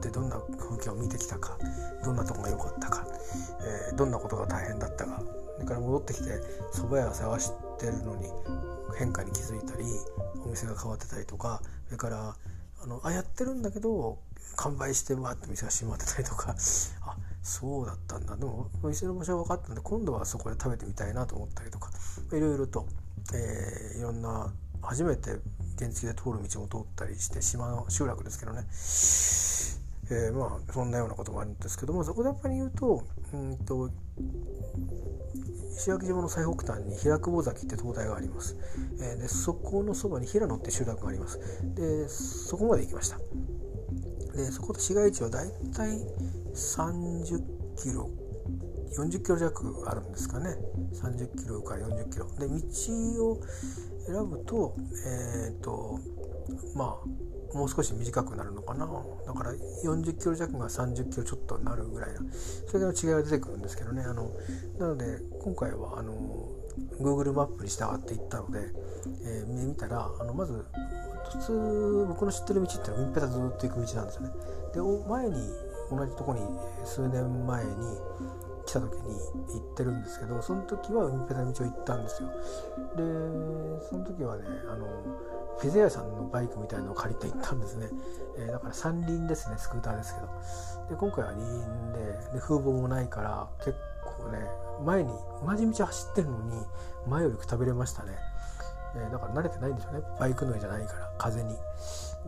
[0.00, 1.56] でどんな風景を見てきたか
[2.04, 3.06] どんなとこが良かったか、
[3.90, 5.22] えー、どんなことが大変だったか
[5.54, 6.24] それから戻ってきて
[6.72, 8.26] 蕎麦屋を探してるのに
[8.98, 9.84] 変化に気づいたり
[10.44, 12.36] お店が変わってたりとかそれから
[12.82, 14.18] あのあやってるんだけど
[14.56, 16.54] 完売してわって店が閉まってたりとか
[17.02, 18.36] あそうだったんだ。
[18.36, 21.90] でもお店の場所は分かったんで今度はそこで食べてみたいなと思ったりとか
[22.32, 22.86] いろいろと、
[23.32, 24.52] えー、いろんな
[24.82, 25.36] 初めて
[25.78, 28.66] 原付で通る道も通ったりして島の集落ですけどね。
[30.10, 33.90] えー、まあそんなようなこともあるんですけどもそこでやっぱり言うとうんと
[35.76, 38.56] 石垣島の最北端に平久保崎って灯台があります、
[39.00, 41.38] えー、でそこのそばに平野って集落があります。
[41.74, 43.18] でそこまで行きました。
[44.34, 45.98] でそこと市街地はだいたい
[46.54, 47.42] 30
[47.76, 48.08] キロ
[48.96, 50.56] 40キロ弱あるんですかね。
[50.94, 52.26] 30キロから40キロ。
[52.38, 53.40] で道を
[54.08, 54.74] 選ぶと
[55.06, 55.98] えっ、ー、と
[56.74, 58.86] まあもう少し短くなるのかな。
[59.26, 59.52] だから
[59.84, 62.20] 40キロ弱が30キロちょっとなるぐらいな。
[62.66, 64.02] それの違いが出てくるんですけどね。
[64.02, 64.30] あの
[64.78, 66.48] なので今回はあの
[67.00, 68.60] Google マップに従って行ったので、
[69.24, 70.64] えー、見たらあのまず
[71.32, 74.30] 普通僕の知ってる道ってのは海っぺたずっと行く道なんですよね。
[74.74, 75.34] で前に
[75.90, 76.40] 同じとこに
[76.84, 77.70] 数年前に
[78.68, 82.28] 来た時に行ってるんですけどその時は海っぺた道を行ったんですよ。
[82.28, 83.02] で
[83.88, 84.86] その時はねあの
[85.58, 87.88] フェゼアさんのバイクみたいのを借りて行ったんですね、
[88.36, 90.26] えー、だから三輪ですねスクーターですけど。
[90.90, 91.98] で今回は二輪で
[92.34, 94.46] で風貌もないから結構ね
[94.84, 95.10] 前に
[95.44, 96.62] 同じ道走ってるのに
[97.06, 98.12] 前よりくたびれましたね、
[98.96, 100.02] えー、だから慣れてないんでしょうね。
[100.20, 101.54] バイク乗りじゃないから風に。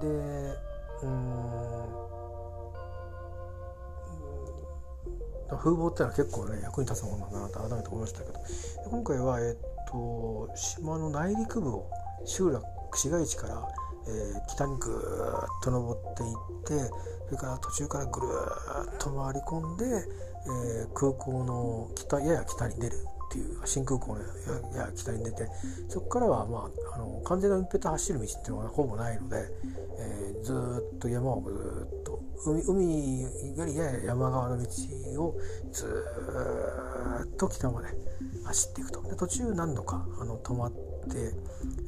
[0.00, 0.56] で
[1.02, 2.19] うん
[5.56, 8.40] 風貌ってのは結構ね役に立つものだなと改めて思いましたけど。
[8.90, 9.56] 今回は、えっ
[9.90, 11.90] と島の内陸部を
[12.24, 13.68] 集落市街地から、
[14.08, 16.90] えー、北にぐーっと登っていって
[17.26, 22.96] それから途中からぐるーっと回り込んで、えー、空港の北やや北に出る
[23.30, 24.22] っていう新空港の
[24.76, 25.46] や北に出て
[25.88, 29.36] そこからは、まあ、あの完全な運転と走る道っていうのはほぼないので、
[29.98, 30.52] えー、ず
[30.96, 33.22] っと山をずっと海海
[33.56, 34.66] よりやや山側の道
[35.22, 35.36] を
[35.70, 35.86] ず
[37.24, 37.88] っと北まで
[38.44, 39.02] 走っていくと。
[39.02, 40.76] で途中何度かあの止まって、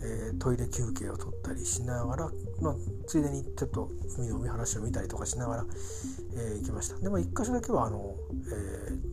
[0.02, 2.30] えー、トイレ休憩を取ったりしながら、
[2.60, 2.74] まあ、
[3.06, 5.66] ついでにちょっと海の見晴らしを見たりとかしながら、
[6.36, 6.98] えー、行きました。
[7.00, 9.11] でも一箇所だけはあの、えー、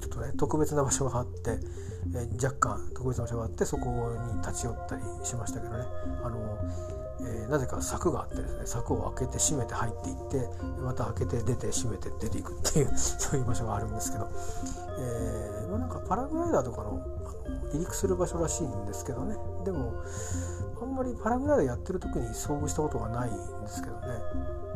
[0.00, 1.58] ちょっとね特別な場所があって、
[2.14, 3.90] えー、若干特別な場所があってそこ
[4.32, 5.84] に立ち寄ったりしましたけどね。
[6.24, 10.48] あのえー、なぜか柵があってですね柵を開けて閉めて入っていって
[10.82, 14.28] また開けて出て閉めて出ていくっていう そういう場所があるんですけど、
[14.98, 17.22] えーまあ、なんかパラグライダーとかのあの
[17.70, 19.36] 離陸する場所らしいんですけどね。
[19.64, 19.92] でも
[20.80, 24.08] あんまりパラグライダーやってる時に遭遇したことがないんですけどね。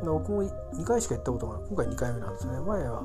[0.04, 2.60] 僕も2回しか行ったことが今回2回目なんですね。
[2.60, 3.02] 前は、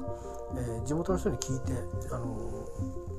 [0.55, 1.73] えー、地元の人に聞いて
[2.11, 2.25] あの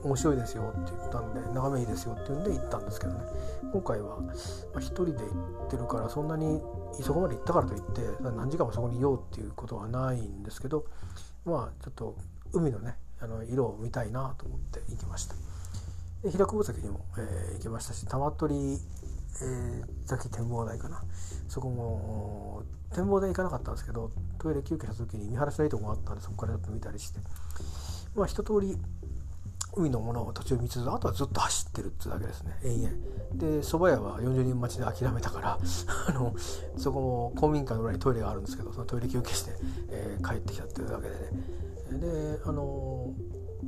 [0.05, 3.21] 面白いですよって言ったんで眺めいいですよって言うんで行ったんですけどね。
[3.73, 4.33] 今回は、ま、
[4.81, 6.61] 1人で行ってるからそんなに
[7.03, 10.85] そこまで行ったからといって何時間もそこにいようっていうことはないんですけど
[11.47, 12.17] まあちょっと
[12.53, 15.35] 海のねあの色を見たいなと思って行きました。
[16.23, 21.03] で平久保崎にも、えー、行きましたし玉取、えー、崎展望台かな。
[21.49, 22.63] そこも
[22.95, 27.21] 展望台行かなかったんですけどトイレ休憩した時に見晴らしのいいとこがあったんでそこからちょっと見たりして。
[28.15, 28.77] まあ一通り
[29.75, 32.59] 海のものを途中見つつあとはずっと走ってるってだけですね。
[32.65, 32.93] 延々
[33.35, 35.59] で蕎麦屋は40人待ちで諦めたから
[36.09, 36.35] あの
[36.77, 39.53] そこも公民館の裏にトイレがあるんですけどそのトイレ休憩して、
[39.89, 42.39] えー、帰ってきたっていうだけでね。
[42.39, 43.13] であの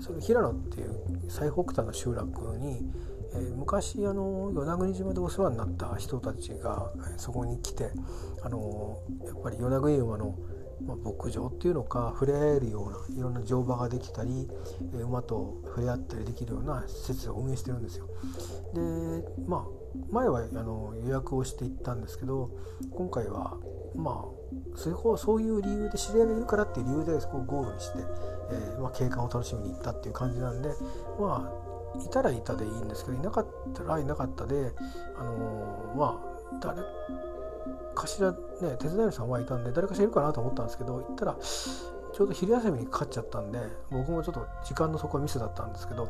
[0.01, 2.91] その平野っていう最北端の集落に、
[3.33, 7.93] えー、昔あの与那国島でお世話になった人たちがそこに来て
[8.43, 10.37] あのやっぱり与那国馬の
[10.87, 14.49] まあ、牧場っていうのか触れ合えるようないろんな乗馬ができたり、
[14.93, 18.07] 馬と触れ合ったりできるような施設を運営してるんですよ。
[18.75, 22.51] でまあ前はあの予約をしていったんですけど
[22.91, 23.57] 今回は
[23.95, 27.99] まあそういうそういう理由で知り合いがいるからっていう理由でそこをゴールにして、
[28.51, 30.71] えー、まあ、景観を楽しみに行ったっていう感じなんで
[31.21, 31.51] ま
[31.97, 34.73] あいたらいたでいいんですけどいなかったらいなかったで
[35.17, 36.83] あのー、まあ誰
[37.95, 38.37] かしらね
[38.79, 41.37] 手伝いさんはいたんで誰かしらいるかなと思ったんですけど行ったら
[42.15, 43.59] ちょうど昼休みにかかっちゃったんで
[43.91, 46.09] 僕もちょっと時間のそこはミスだったんですけど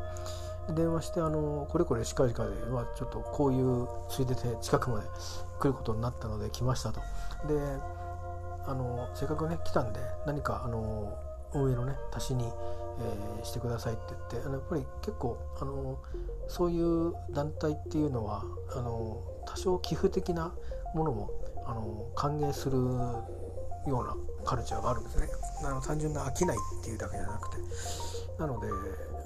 [0.73, 5.07] 電話してあのこれこれ近々で、まあ、ちょっとこういうついでて近くまで
[5.59, 7.01] 来ることになったので来ましたと。
[7.47, 7.55] で
[8.67, 11.15] あのせっかくね来たんで何かあの
[11.53, 15.99] 運営のね足しに、えー、してくださいって言ってあのやっぱり結構あの
[16.47, 18.43] そういう団体っていうのは
[18.75, 20.53] あの多少寄付的な
[20.95, 21.29] ものも
[21.65, 23.25] あの歓迎するよ
[23.87, 25.27] うなカルチャーがあるんですね。
[25.63, 27.57] あの単純な飽きないっていうだけじゃなくて。
[28.39, 28.67] なので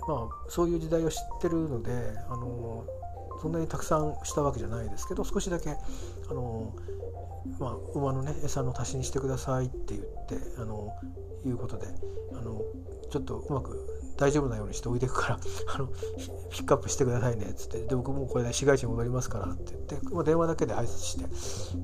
[0.08, 1.92] まあそういう時代を知ってるので
[2.30, 2.86] あの
[3.42, 6.74] そんなにたくさんしたわけじゃないですけど少しだけあの、
[7.60, 10.94] まあ、馬のね餌の足しにしてくださいって言ってあの
[11.46, 11.88] いうことで
[12.34, 12.62] あの
[13.10, 15.40] ちょっとうまく大丈夫なようにして置いていくから
[15.74, 15.88] あの
[16.50, 17.80] ピックアップしてくださいねっつって。
[17.86, 21.18] で僕もこれで市街地に戻りますからって言って、まあ、電話だけで挨拶し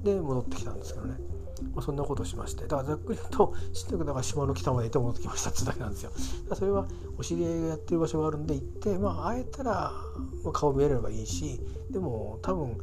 [0.03, 1.17] てで戻ってきたんですけどね、
[1.73, 2.63] まあ、そんなことしまして。
[2.63, 6.11] だからざっくり言うと知ってるだから島の北まで行って戻ってきましたってだけなんですよ。
[6.53, 9.93] それはお知り合いがやってる場所があるんで行ってまあ会えたら
[10.51, 12.77] 顔見えればいいしでも多分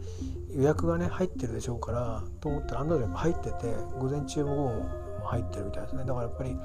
[0.54, 6.04] 予約がね入ってるでしょうからと思ったら案の定入ってて午前中も午後も入ってるみたいですね。
[6.04, 6.56] だからやっぱり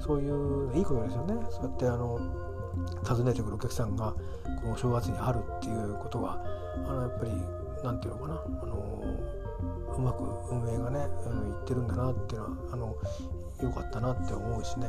[0.00, 1.46] そういういいことですよね。
[1.50, 2.18] そうやってあの
[3.08, 4.12] 訪ねてくるお客さんが
[4.60, 6.38] このお正月にあるっていうことが
[6.86, 7.32] あのやっぱり
[7.82, 8.42] 何て言うのかな。
[8.62, 9.02] あの
[9.96, 12.96] うまく運営がねあの言ってるんだなっていうのはあの
[13.62, 14.86] 良かったなって思うしね、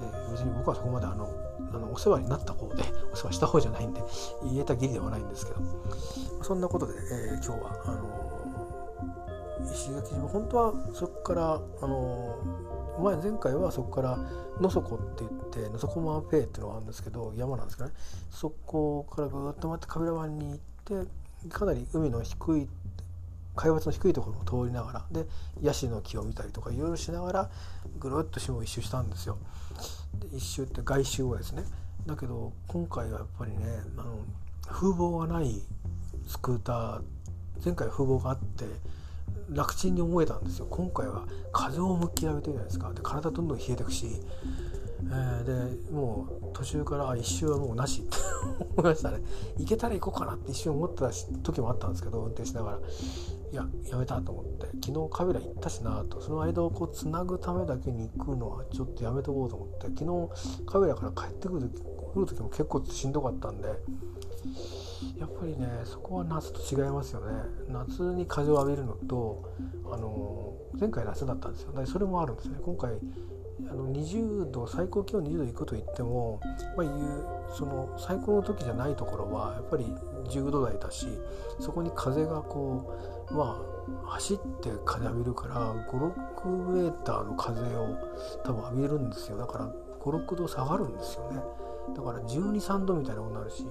[0.00, 1.30] えー、別に僕はそこまであの
[1.72, 2.82] あのお世話になった方で
[3.12, 4.02] お世話した方じゃないんで
[4.42, 5.60] 言えたぎりではないんですけど。
[6.42, 8.29] そんなことで、えー、今日はあの
[9.64, 12.38] 石垣島本当はそこからあの
[13.02, 14.18] 前前回はそこから
[14.60, 17.94] 野底って言って野底マーペイっていうのがあるんですけど山なんですけどね
[18.30, 22.68] そこからぐっと回ってカビラ湾に行ってかなり海の低い
[23.56, 25.26] 海抜の低いところも通りながらで
[25.62, 27.50] ヤシの木を見たりとかいろいろしながら
[27.98, 29.38] ぐるっと島を一周したんですよ。
[30.18, 31.64] で一周って外周はですね
[32.06, 33.58] だけど今回はやっぱりね
[33.96, 34.18] あの
[34.66, 35.60] 風貌がない
[36.26, 37.02] スクーター
[37.64, 38.64] 前回風貌があって
[39.50, 40.66] 楽ちんに思えたんですよ。
[40.70, 42.92] 今回は風を思いっきり浴びてるじゃないですか。
[42.94, 44.06] で体どんどん冷えてくし、
[45.02, 45.44] えー、
[45.88, 48.02] でもう途中から一周はもうなし。
[48.02, 48.16] っ て
[48.76, 49.22] 思いましたね。
[49.58, 51.10] 行けたら行こうかなって一瞬思った
[51.42, 52.78] 時もあったんですけど運転しながら。
[53.52, 54.66] いややめたと思って。
[54.84, 56.20] 昨日カメラ行ったしなと。
[56.20, 59.88] その間をこうつなぐためだけに行くのはちょっとやめとこうと思って。
[59.88, 61.82] 昨日カメラから帰ってくる時
[62.14, 63.68] 来る時も結構しんどかったんで。
[65.20, 67.42] やっぱりねそこは夏と違いますよね。
[67.68, 69.52] 夏に風を浴びるのと
[69.92, 71.72] あの前回夏だったんですよ。
[71.72, 72.56] ねそれもあるんですね。
[72.64, 72.92] 今回、
[73.68, 76.40] あの20度最高気温20度いくと言っても、
[76.74, 79.84] まあ、その最高の時じゃないところはやっぱり
[80.30, 81.06] 10度台だし
[81.58, 82.96] そこに風がこ
[83.30, 83.60] うま
[84.06, 87.98] あ走って風浴びるから56メーターの風を
[88.42, 89.36] 多分浴びるんですよ。
[89.36, 91.42] だから56度下がるんですよね。
[91.94, 93.66] だから123度みたいなことになるし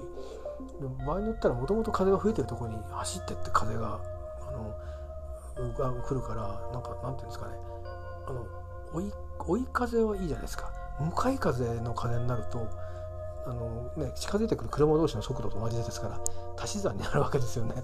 [0.79, 3.99] で場合によったらもともと風が吹いてるとこに走ってって風が
[4.47, 7.53] あのが来るからなんかなんていうんですかね。
[8.27, 8.45] あの
[8.93, 10.71] 追い追い風はいいじゃないですか。
[10.99, 12.67] 向かい風の風になると
[13.45, 16.19] あの、ね、近づいてくる車同士の速度と同じですから
[16.57, 17.75] 足し算になるわけですよね。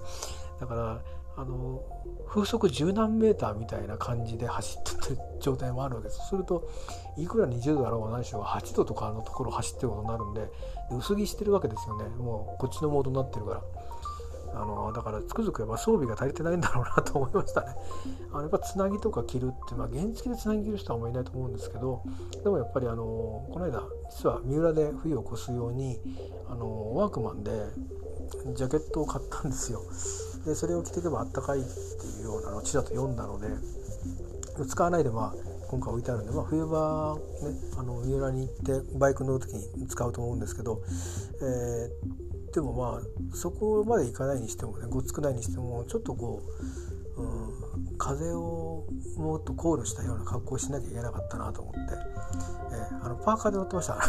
[0.60, 0.98] だから
[1.36, 1.82] あの
[2.28, 6.28] 風速十何メーターみたいな感じで走ってる状態もあるわけです。
[6.28, 6.68] すると
[7.16, 10.48] いくら20度だろうが何しろ8度とかのところ走ってることになるんで
[10.90, 12.08] 薄着してるわけですよね。
[12.16, 13.62] もうこっちのモードになってるから。
[14.54, 17.74] あのだからつくづくやっぱ装備が足りてないんだろうなと思いましたね。
[18.32, 22.02] あのやっぱつなぎとか着るって、まあ、原付でつなぎ着る人はあんまりいないと思うんですけど
[22.42, 25.98] でもやっぱりあのこの間実は三浦で冬を越すように
[26.48, 27.50] あのワークマンで
[28.54, 29.82] ジャケットを買ったんですよ。
[30.46, 33.48] でそれを着ていけばあったかいっていうようなのをちらっと読んだので
[34.64, 40.80] 使わないでまあ今回置いてあるんで、まあ、冬場ねあの三浦に行ってバイク乗る時に使うと思うんですけど、
[41.42, 46.42] えー、でもまあそこまで行かないにしてもねごつくないにしてもちょっとこ
[47.16, 48.86] う、うん、風を
[49.16, 53.98] もっと考慮したような格好をしなきゃいけなかったなと思って、えー、あのパーカーで乗ってました、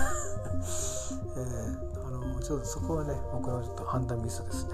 [1.35, 1.96] えー
[2.41, 4.73] ちょっとそこはね僕のちょっと判断ミスですね、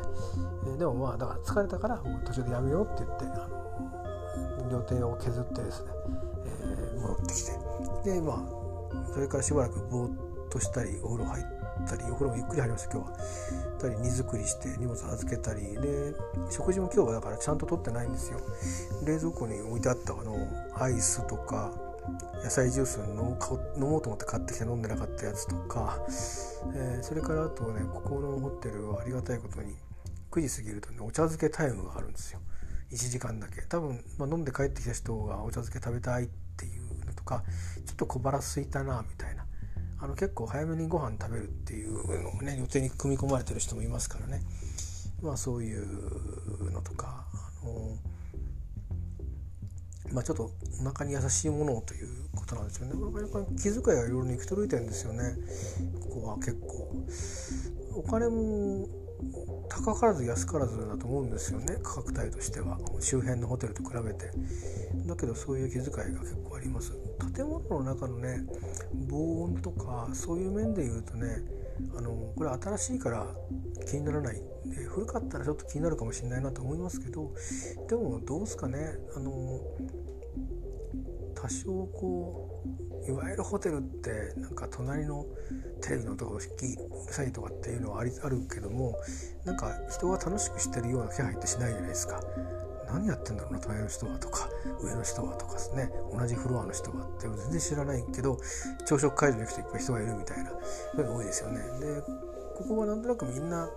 [0.66, 5.91] えー、でもまあだから疲れたから途中でやめようって言ってあの予定を削ってですね、
[6.45, 7.51] えー、戻ってきて。
[8.04, 8.64] でまあ
[9.14, 11.45] それからしばらくぼーっとしたりお風呂入っ
[11.88, 13.18] たりお風呂もゆっくり入りました今日は。
[13.80, 16.14] たり荷造りして荷物預けたりで
[16.49, 18.39] 食事も今日はだからちゃんと取ってないんですよ。
[19.06, 20.38] 冷蔵庫に置いてあったあの
[20.76, 21.72] アイスとか
[22.43, 25.99] 野菜ジュース飲もうと思って買ってきて飲んでなかったやつとか、
[26.76, 29.76] えー、それからあとねここのホテルはありがたいことに
[30.32, 32.39] 9時過ぎるとねお茶漬けタイムがあるんですよ。
[32.91, 33.64] 1時間だけ。
[33.64, 36.28] 多分、まあ、飲んで帰ってきた人がお茶漬け食べたいっ
[36.58, 37.43] ていうのとか
[37.86, 39.45] ちょっと小腹すいたなみたいな。
[39.99, 44.41] あの結構早めにご飯食べるっていうのをね予定に組み込まれてる人もいますからね。
[45.22, 47.95] まあそういうのとかあの
[50.12, 50.51] まあ、ちょっと
[50.82, 52.93] お腹に優しいものということなんですよね。
[53.01, 55.36] やっぱり気遣いがいろいろ行き届いてるんですよね。
[56.01, 57.06] ここは結構。
[57.95, 58.88] お金も
[59.70, 64.32] 高からず安からずだと思うんですよね価格帯としては周辺のホテルと比べて
[65.08, 66.93] だけどそういう気遣いが結構あります
[67.36, 68.41] 建物の中のね
[69.10, 71.38] 防音とかそういう面で言うとね
[71.98, 73.28] あのこれ新しいから
[73.90, 77.32] 気にならないで古かったらちょっと気になるかもしれないなと思いますけど
[77.90, 78.78] でもどうですかね
[79.16, 79.60] あの
[81.36, 82.64] 多少こ
[83.06, 85.26] ういわゆるホテルってなんか隣の
[85.82, 86.46] テレビの音がうる
[87.12, 88.96] さいとかっていうのはありあるけども
[89.44, 92.22] なんか人が楽しくしてるような気配ってしないじゃないですか。
[92.88, 94.50] 何やってんだろうな隣の人はとか
[94.82, 98.38] 上の人はとかですね同じフロアの人はって全然知らないけど
[98.86, 100.58] 朝食会場に行くといっぱい人がいるみたいなそ
[100.98, 101.60] ういうの多いですよね。
[101.80, 103.68] でここはなんとなくみんな、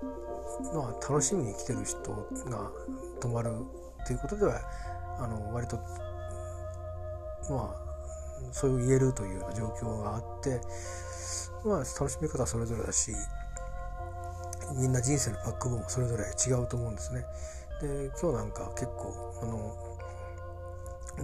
[0.75, 1.99] まあ、楽しみに来てる人
[2.51, 2.71] が
[3.21, 3.51] 泊まる
[4.03, 4.61] っていうことでは
[5.19, 5.77] あの割と
[7.49, 7.87] まあ
[8.53, 10.61] そういう言えるというような状況があって
[11.65, 13.13] まあ楽しみ方はそれぞれだし
[14.75, 17.25] みんな人生のバックボーンもそれぞれ違うと思うんですね。
[17.81, 19.87] で今日なんか結構あの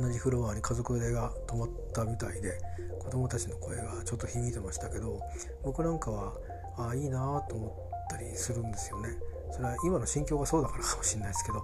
[0.00, 2.58] 同じフロアに家族連れが泊まったみたいで
[2.98, 5.20] 子供たちの声がちょっと響いてましたけど
[5.62, 6.34] 僕なんかは
[6.76, 9.10] ああいいなと思ったりするんですよね。
[9.50, 11.62] それは今の心境がそうだからかもしれないですけど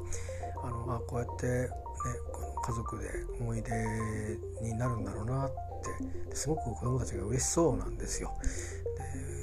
[0.62, 1.68] あのあこうやってね
[2.32, 3.08] この家族で
[3.40, 3.72] 思い出
[4.62, 5.50] になるんだろうなっ
[6.30, 8.34] てすごく子供たちが嬉しそうなんですよ。
[8.42, 9.37] で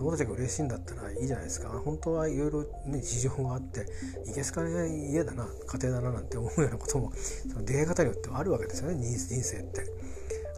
[0.00, 3.86] 子供たちが嬉しいんだったらいいじゃないですか本当はいろいろね事情があって
[4.26, 9.84] いけすかない家だな家庭だななんて思うようなこともその出会い方によってはあるわけですよね人生って。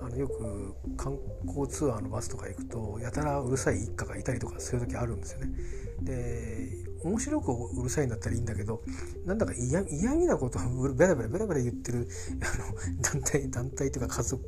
[0.01, 1.17] あのよく観
[1.47, 5.49] 光ツアーのバスとか行くとやたらうるさい一家がいたりとかそういう時あるんですよね。
[6.01, 6.69] で
[7.05, 8.83] 面白くうるさいんだったらいいんだけど
[9.25, 12.09] なんだか嫌嫌味なことを ベラベラベラベラ言ってる
[12.41, 14.45] あの団体団体というか家族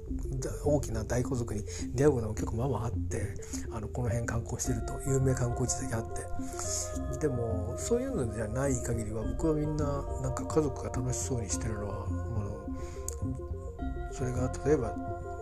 [0.64, 3.34] 大きな大家族に出会うことも結構まあまああって
[3.70, 6.24] あのこの辺観光してると有名観光地だけあって。
[7.20, 12.66] でもそういうのじゃない限りは僕はみんななんか家族が楽しそうにしてるのは、あの
[14.12, 14.94] それが例えば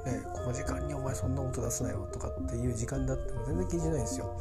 [0.04, 4.36] ね、この時間にお前そんな音出すなよとかっていう時間だっても全然気にしないんですよ。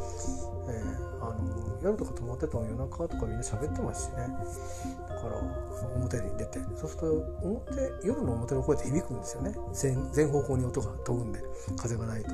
[0.67, 4.27] えー、あの夜とか泊まってても夜中とかみんな喋ってますしね。
[5.07, 5.37] だから
[5.95, 6.59] 表に出て。
[6.75, 7.07] そうすると
[7.43, 9.55] 表夜の表の声って響くんですよね。
[9.73, 11.39] 全全方向に音が飛ぶんで。
[11.77, 12.29] 風がないと。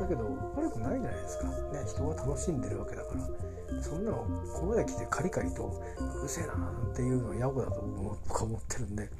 [0.00, 0.24] だけど
[0.56, 1.52] 悪くないじゃないですか、ね、
[1.86, 3.82] 人が楽しんでるわけだから。
[3.82, 5.82] そんなのこの間来てカリカリと
[6.18, 6.54] うるせえな
[6.92, 9.10] っていうのは野暮だと僕は思ってるんで。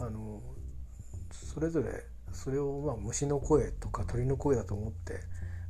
[0.00, 0.40] あの
[1.32, 5.20] それぞれそれをまあ虫の声とか鳥の声だと思って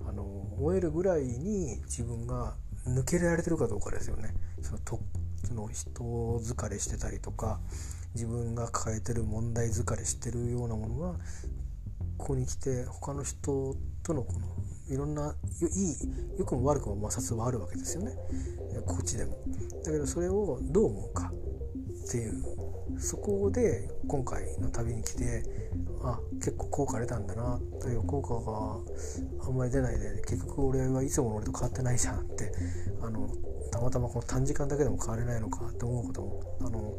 [0.06, 2.54] あの思えるぐらいに自分が
[2.86, 4.34] 抜けられてるかどうかですよね。
[4.62, 5.00] そのと
[5.44, 7.60] その人疲れしてたりとか
[8.14, 11.12] 自分が抱えてる問題疲れしてるようなものが
[12.18, 14.46] ここに来て他の人とのこの
[14.88, 15.96] いろんないい
[16.38, 18.12] 良くも悪くも摩擦はあるわけですよね
[18.86, 19.38] こっちでも。
[19.84, 21.32] だけどそれをどう思うか
[22.06, 22.42] っていう
[23.00, 25.42] そこで今回の旅に来て
[26.02, 32.52] あ結構効果出たんだなという効果があんまり出ないで結局俺はいつもの俺と変わってないじゃんって
[33.02, 33.28] あの
[33.72, 36.94] たまたまこの短時間だけでも変われないのかって思うこともあの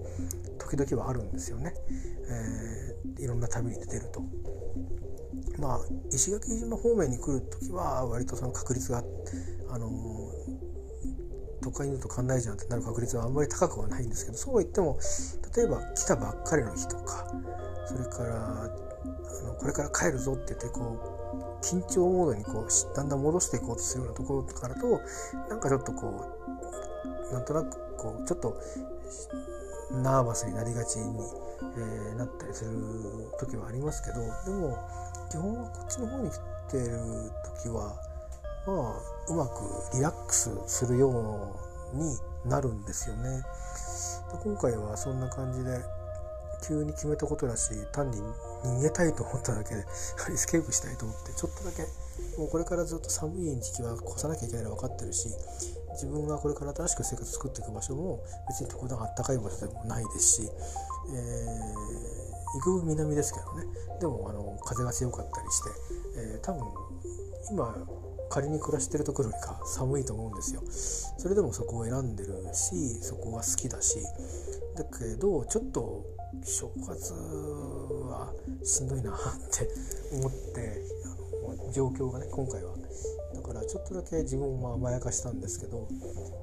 [0.58, 1.74] 時々はあるんですよね、
[2.30, 4.24] えー、いろんな旅に出てると。
[5.60, 5.80] まあ
[6.12, 9.04] 石垣島方面に来る時は割とその確率が
[9.70, 9.90] あの
[11.62, 14.98] 都会にいると考えじゃんってなる確率はあんまり高くはないんですけどそうは言っても
[15.56, 17.28] 例えば来たばっかりの日とか
[17.86, 21.00] それからあのこれから帰るぞって言ってこ
[21.60, 25.02] う緊張モードにこうだんだん戻していこうとするようなところからと
[25.50, 26.40] なんかちょっとこ
[27.30, 28.58] うなんとなくこうちょっと
[29.92, 31.20] ナーバスになりがちに、
[31.78, 32.72] えー、なったりする
[33.40, 34.78] 時はありますけどでも
[35.30, 36.40] 基本はこっちの方に来
[36.72, 37.32] てる
[37.64, 38.11] 時は
[38.68, 41.10] まあうまくリラックスするよ
[41.94, 43.44] うになるんですよね。
[44.44, 45.82] 今回はそんな感じで
[46.68, 48.18] 急に決めたことだし単に
[48.64, 49.84] 逃げたいと思っただけでエ
[50.38, 51.82] スケープしたいと思ってちょっとだけ
[52.38, 55.30] もうこれからずっと寒い時期は越さなきゃいけないの分かってるし
[55.94, 60.50] 自分がこれから新しく生活作っていく場所も別に特段あったかい場所でもないですし、
[61.10, 63.66] えー、行く南ですけどね
[64.00, 65.70] でもあの風が強かったりして、
[66.18, 66.62] えー、多分
[67.52, 67.76] 今
[68.32, 70.64] 仮に暮らしてるところよりか寒いと思うんですよ。
[71.18, 74.00] それでもそこを選んでるしそこが好きだし。
[74.76, 76.06] だけどちょっと
[76.42, 79.16] 正月はしんどいなっ
[79.52, 79.70] て
[80.16, 80.82] 思って
[81.46, 82.72] あの状況がね今回は。
[83.34, 85.88] だからちょっとだけ自分も甘やかしたんですけど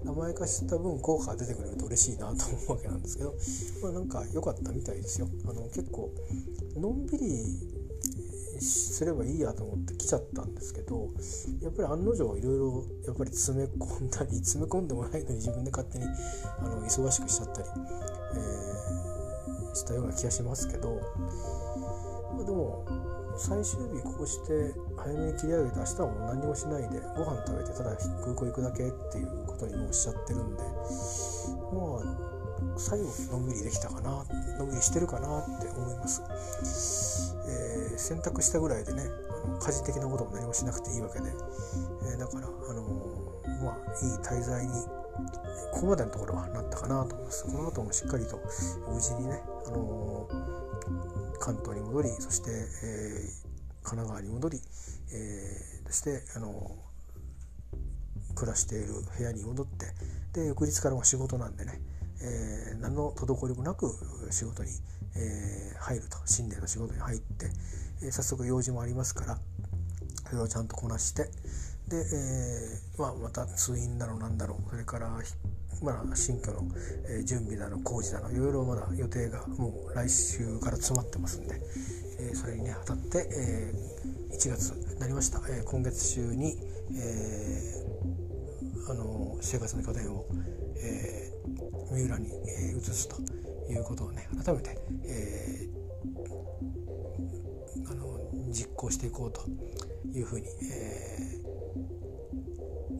[0.04, 3.34] 甘やかした分効果が出てくれると嬉しいなと思うわけなんですけど
[3.82, 5.28] まあなんか良かったみたいですよ。
[5.46, 6.10] あの結構
[6.76, 7.77] のんびり
[8.60, 11.08] すればいいやと思って来ちゃったんですけど
[11.62, 16.04] やっぱり案の定いろいろやっぱり詰め込んだり 詰め込んでもないのに自分で勝手に
[16.58, 17.68] あの忙しくしちゃったり、
[18.34, 21.00] えー、したような気がしますけど、
[22.36, 22.84] まあ、でも
[23.36, 32.37] 最終日こうして早めに切り上げて明日はもう何もしないでご飯食べてただ空港行くだけっていうことにもおっしゃってるんでまあ
[32.76, 34.24] 最後のんびりできたかな
[34.58, 36.22] のんびりしてるかなって思います。
[37.46, 41.30] えー、洗濯したぐらいでねあの家事的なことも何もしなくていいわけで、
[42.12, 44.72] えー、だから、あのー、まあいい滞在に
[45.72, 48.38] ここまでのところはなったかなと思いますこの後もしっかりと
[48.88, 50.28] 無事にね、あの
[51.40, 53.28] 関東に戻りそして、え
[53.82, 54.60] 神奈川に戻り、
[55.12, 56.76] えそして、あの
[58.34, 59.86] 暮らしている部屋に戻って
[60.40, 61.80] で翌日からも仕事なんでね、
[62.22, 63.92] えー、何の滞りもなく
[64.30, 64.70] 仕事に、
[65.16, 66.18] えー、入ると。
[66.26, 67.50] 新年の仕事に入って、
[68.02, 69.38] えー、早速用事もありますから
[70.28, 71.24] それをちゃんとこなして
[71.88, 75.08] で、えまあ、また通院だろうなんだろうそれから
[75.82, 76.62] まあ、新居の
[77.24, 81.60] 準備だの工事だのいろいろまだ予定がもう来週から詰まってますんで、
[82.18, 86.56] え、それにね当たって、えー、1月になりました、え、今月中に、
[86.96, 87.84] え、
[88.90, 90.26] あの生活の拠点を、
[90.82, 91.27] えー、
[91.90, 93.16] 三浦に、えー、移すと
[93.72, 98.18] いうことをね改めて、えー、あの
[98.50, 99.42] 実行していこうと
[100.16, 101.40] いうふうに、え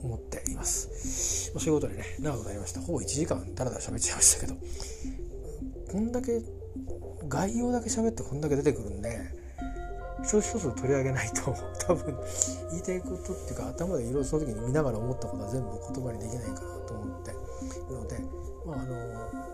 [0.01, 1.53] ー、思っています。
[1.55, 4.59] お仕事でね長くなりましたほぼ1時間だらだら喋っちゃいましたけど
[5.91, 6.43] こんだけ
[7.29, 9.19] 概要だけ喋ってこんだけ出てくるんで
[10.23, 11.55] 一つ一つ取り上げないと
[11.87, 12.16] 多分
[12.71, 17.37] 言いたいことっていうか頭でいろいろその時に見ながら思ったことは全部言葉にできないかなと思ってる
[17.91, 18.16] ので
[18.69, 18.95] まああの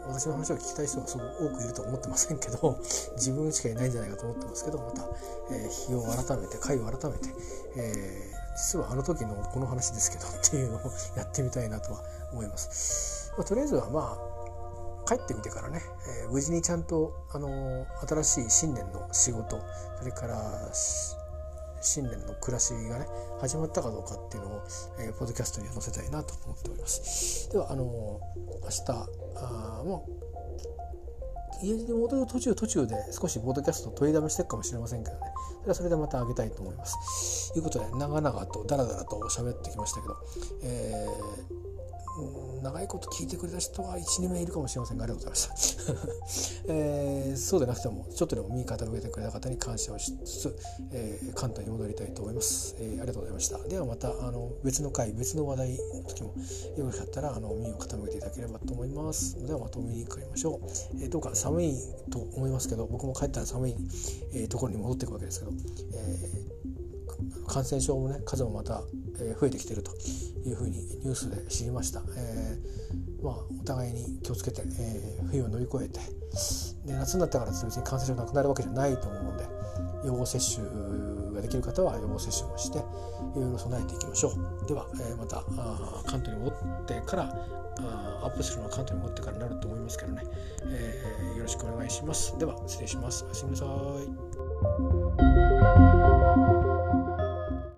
[0.09, 2.79] 私の話を聞きたい人はすごく多くいると思ってませんけど
[3.15, 5.05] 自分しかいないんじゃないかと思ってますけどまた、
[5.51, 7.29] えー、日を改めて回を改めて、
[7.77, 10.81] えー、実はあの時のこの話ですけどっていうのを
[11.17, 12.03] やってみたいなとは
[12.33, 13.33] 思います。
[13.37, 15.83] まあ、とりあえずはまあ帰ってみてからね、
[16.25, 19.61] えー、無事にちゃんと、あのー、新しい新年の仕事
[19.99, 20.71] それから
[21.85, 23.07] 新年の暮らしがね
[23.41, 24.63] 始まったかどうかっていうのを、
[24.99, 27.51] えー、ポッドキャストに載せたいなと思っております。
[27.53, 30.09] ではあの明日あも
[31.63, 35.21] う家に戻る途中途中で少しポッドキャスト取りだめしてるかもしれませんけどね。
[35.61, 37.53] それはそれでまたあげたいと思います。
[37.53, 40.17] ということで長々とダラダラと喋ってきましたけど、
[40.63, 41.65] えー
[42.63, 45.93] 長いこと聞いてくれた人は12名いるかもしれませんがありがとうございました、
[46.73, 50.57] えー、そうでなくてもちょっとでも右肩を上げてくれた方に感謝をしつつ、
[50.93, 53.59] えー、関東に戻りたいと思います、えー、ありがとうございました。
[53.69, 56.35] ではまたあの別の回別の話題の時も
[56.77, 59.45] よろしかったらあの耳を傾けていただければと思います。
[59.45, 60.69] ではまたお見に帰りましょう、
[61.03, 61.77] えー、どうか寒い
[62.11, 63.77] と思いますけど僕も帰ったら寒い、
[64.33, 65.53] えー、ところに戻っていくわけですけど、
[65.95, 68.83] えー、感染症もね数もまた
[69.21, 69.93] え増えてきてると
[70.45, 76.01] いうふうにニュースで知りました、えー、まあ、お互いに気をつけて、えー、冬を乗り越えて
[76.87, 79.45] で夏になったから別に感染症なくなるわけじゃないと思うので
[80.05, 80.67] 予防接種
[81.35, 82.83] ができる方は予防接種もしてい
[83.37, 84.31] ろいろ備えていきましょ
[84.65, 84.67] う。
[84.67, 87.23] では、えー、またあ関東に戻ってから
[87.79, 90.23] あアップするのは関東に戻ってからになると思いますけどね、
[90.67, 92.39] えー、よろしくお願いします。
[92.39, 93.25] では失礼します。
[93.25, 93.65] おやすみなさ
[95.51, 95.54] い。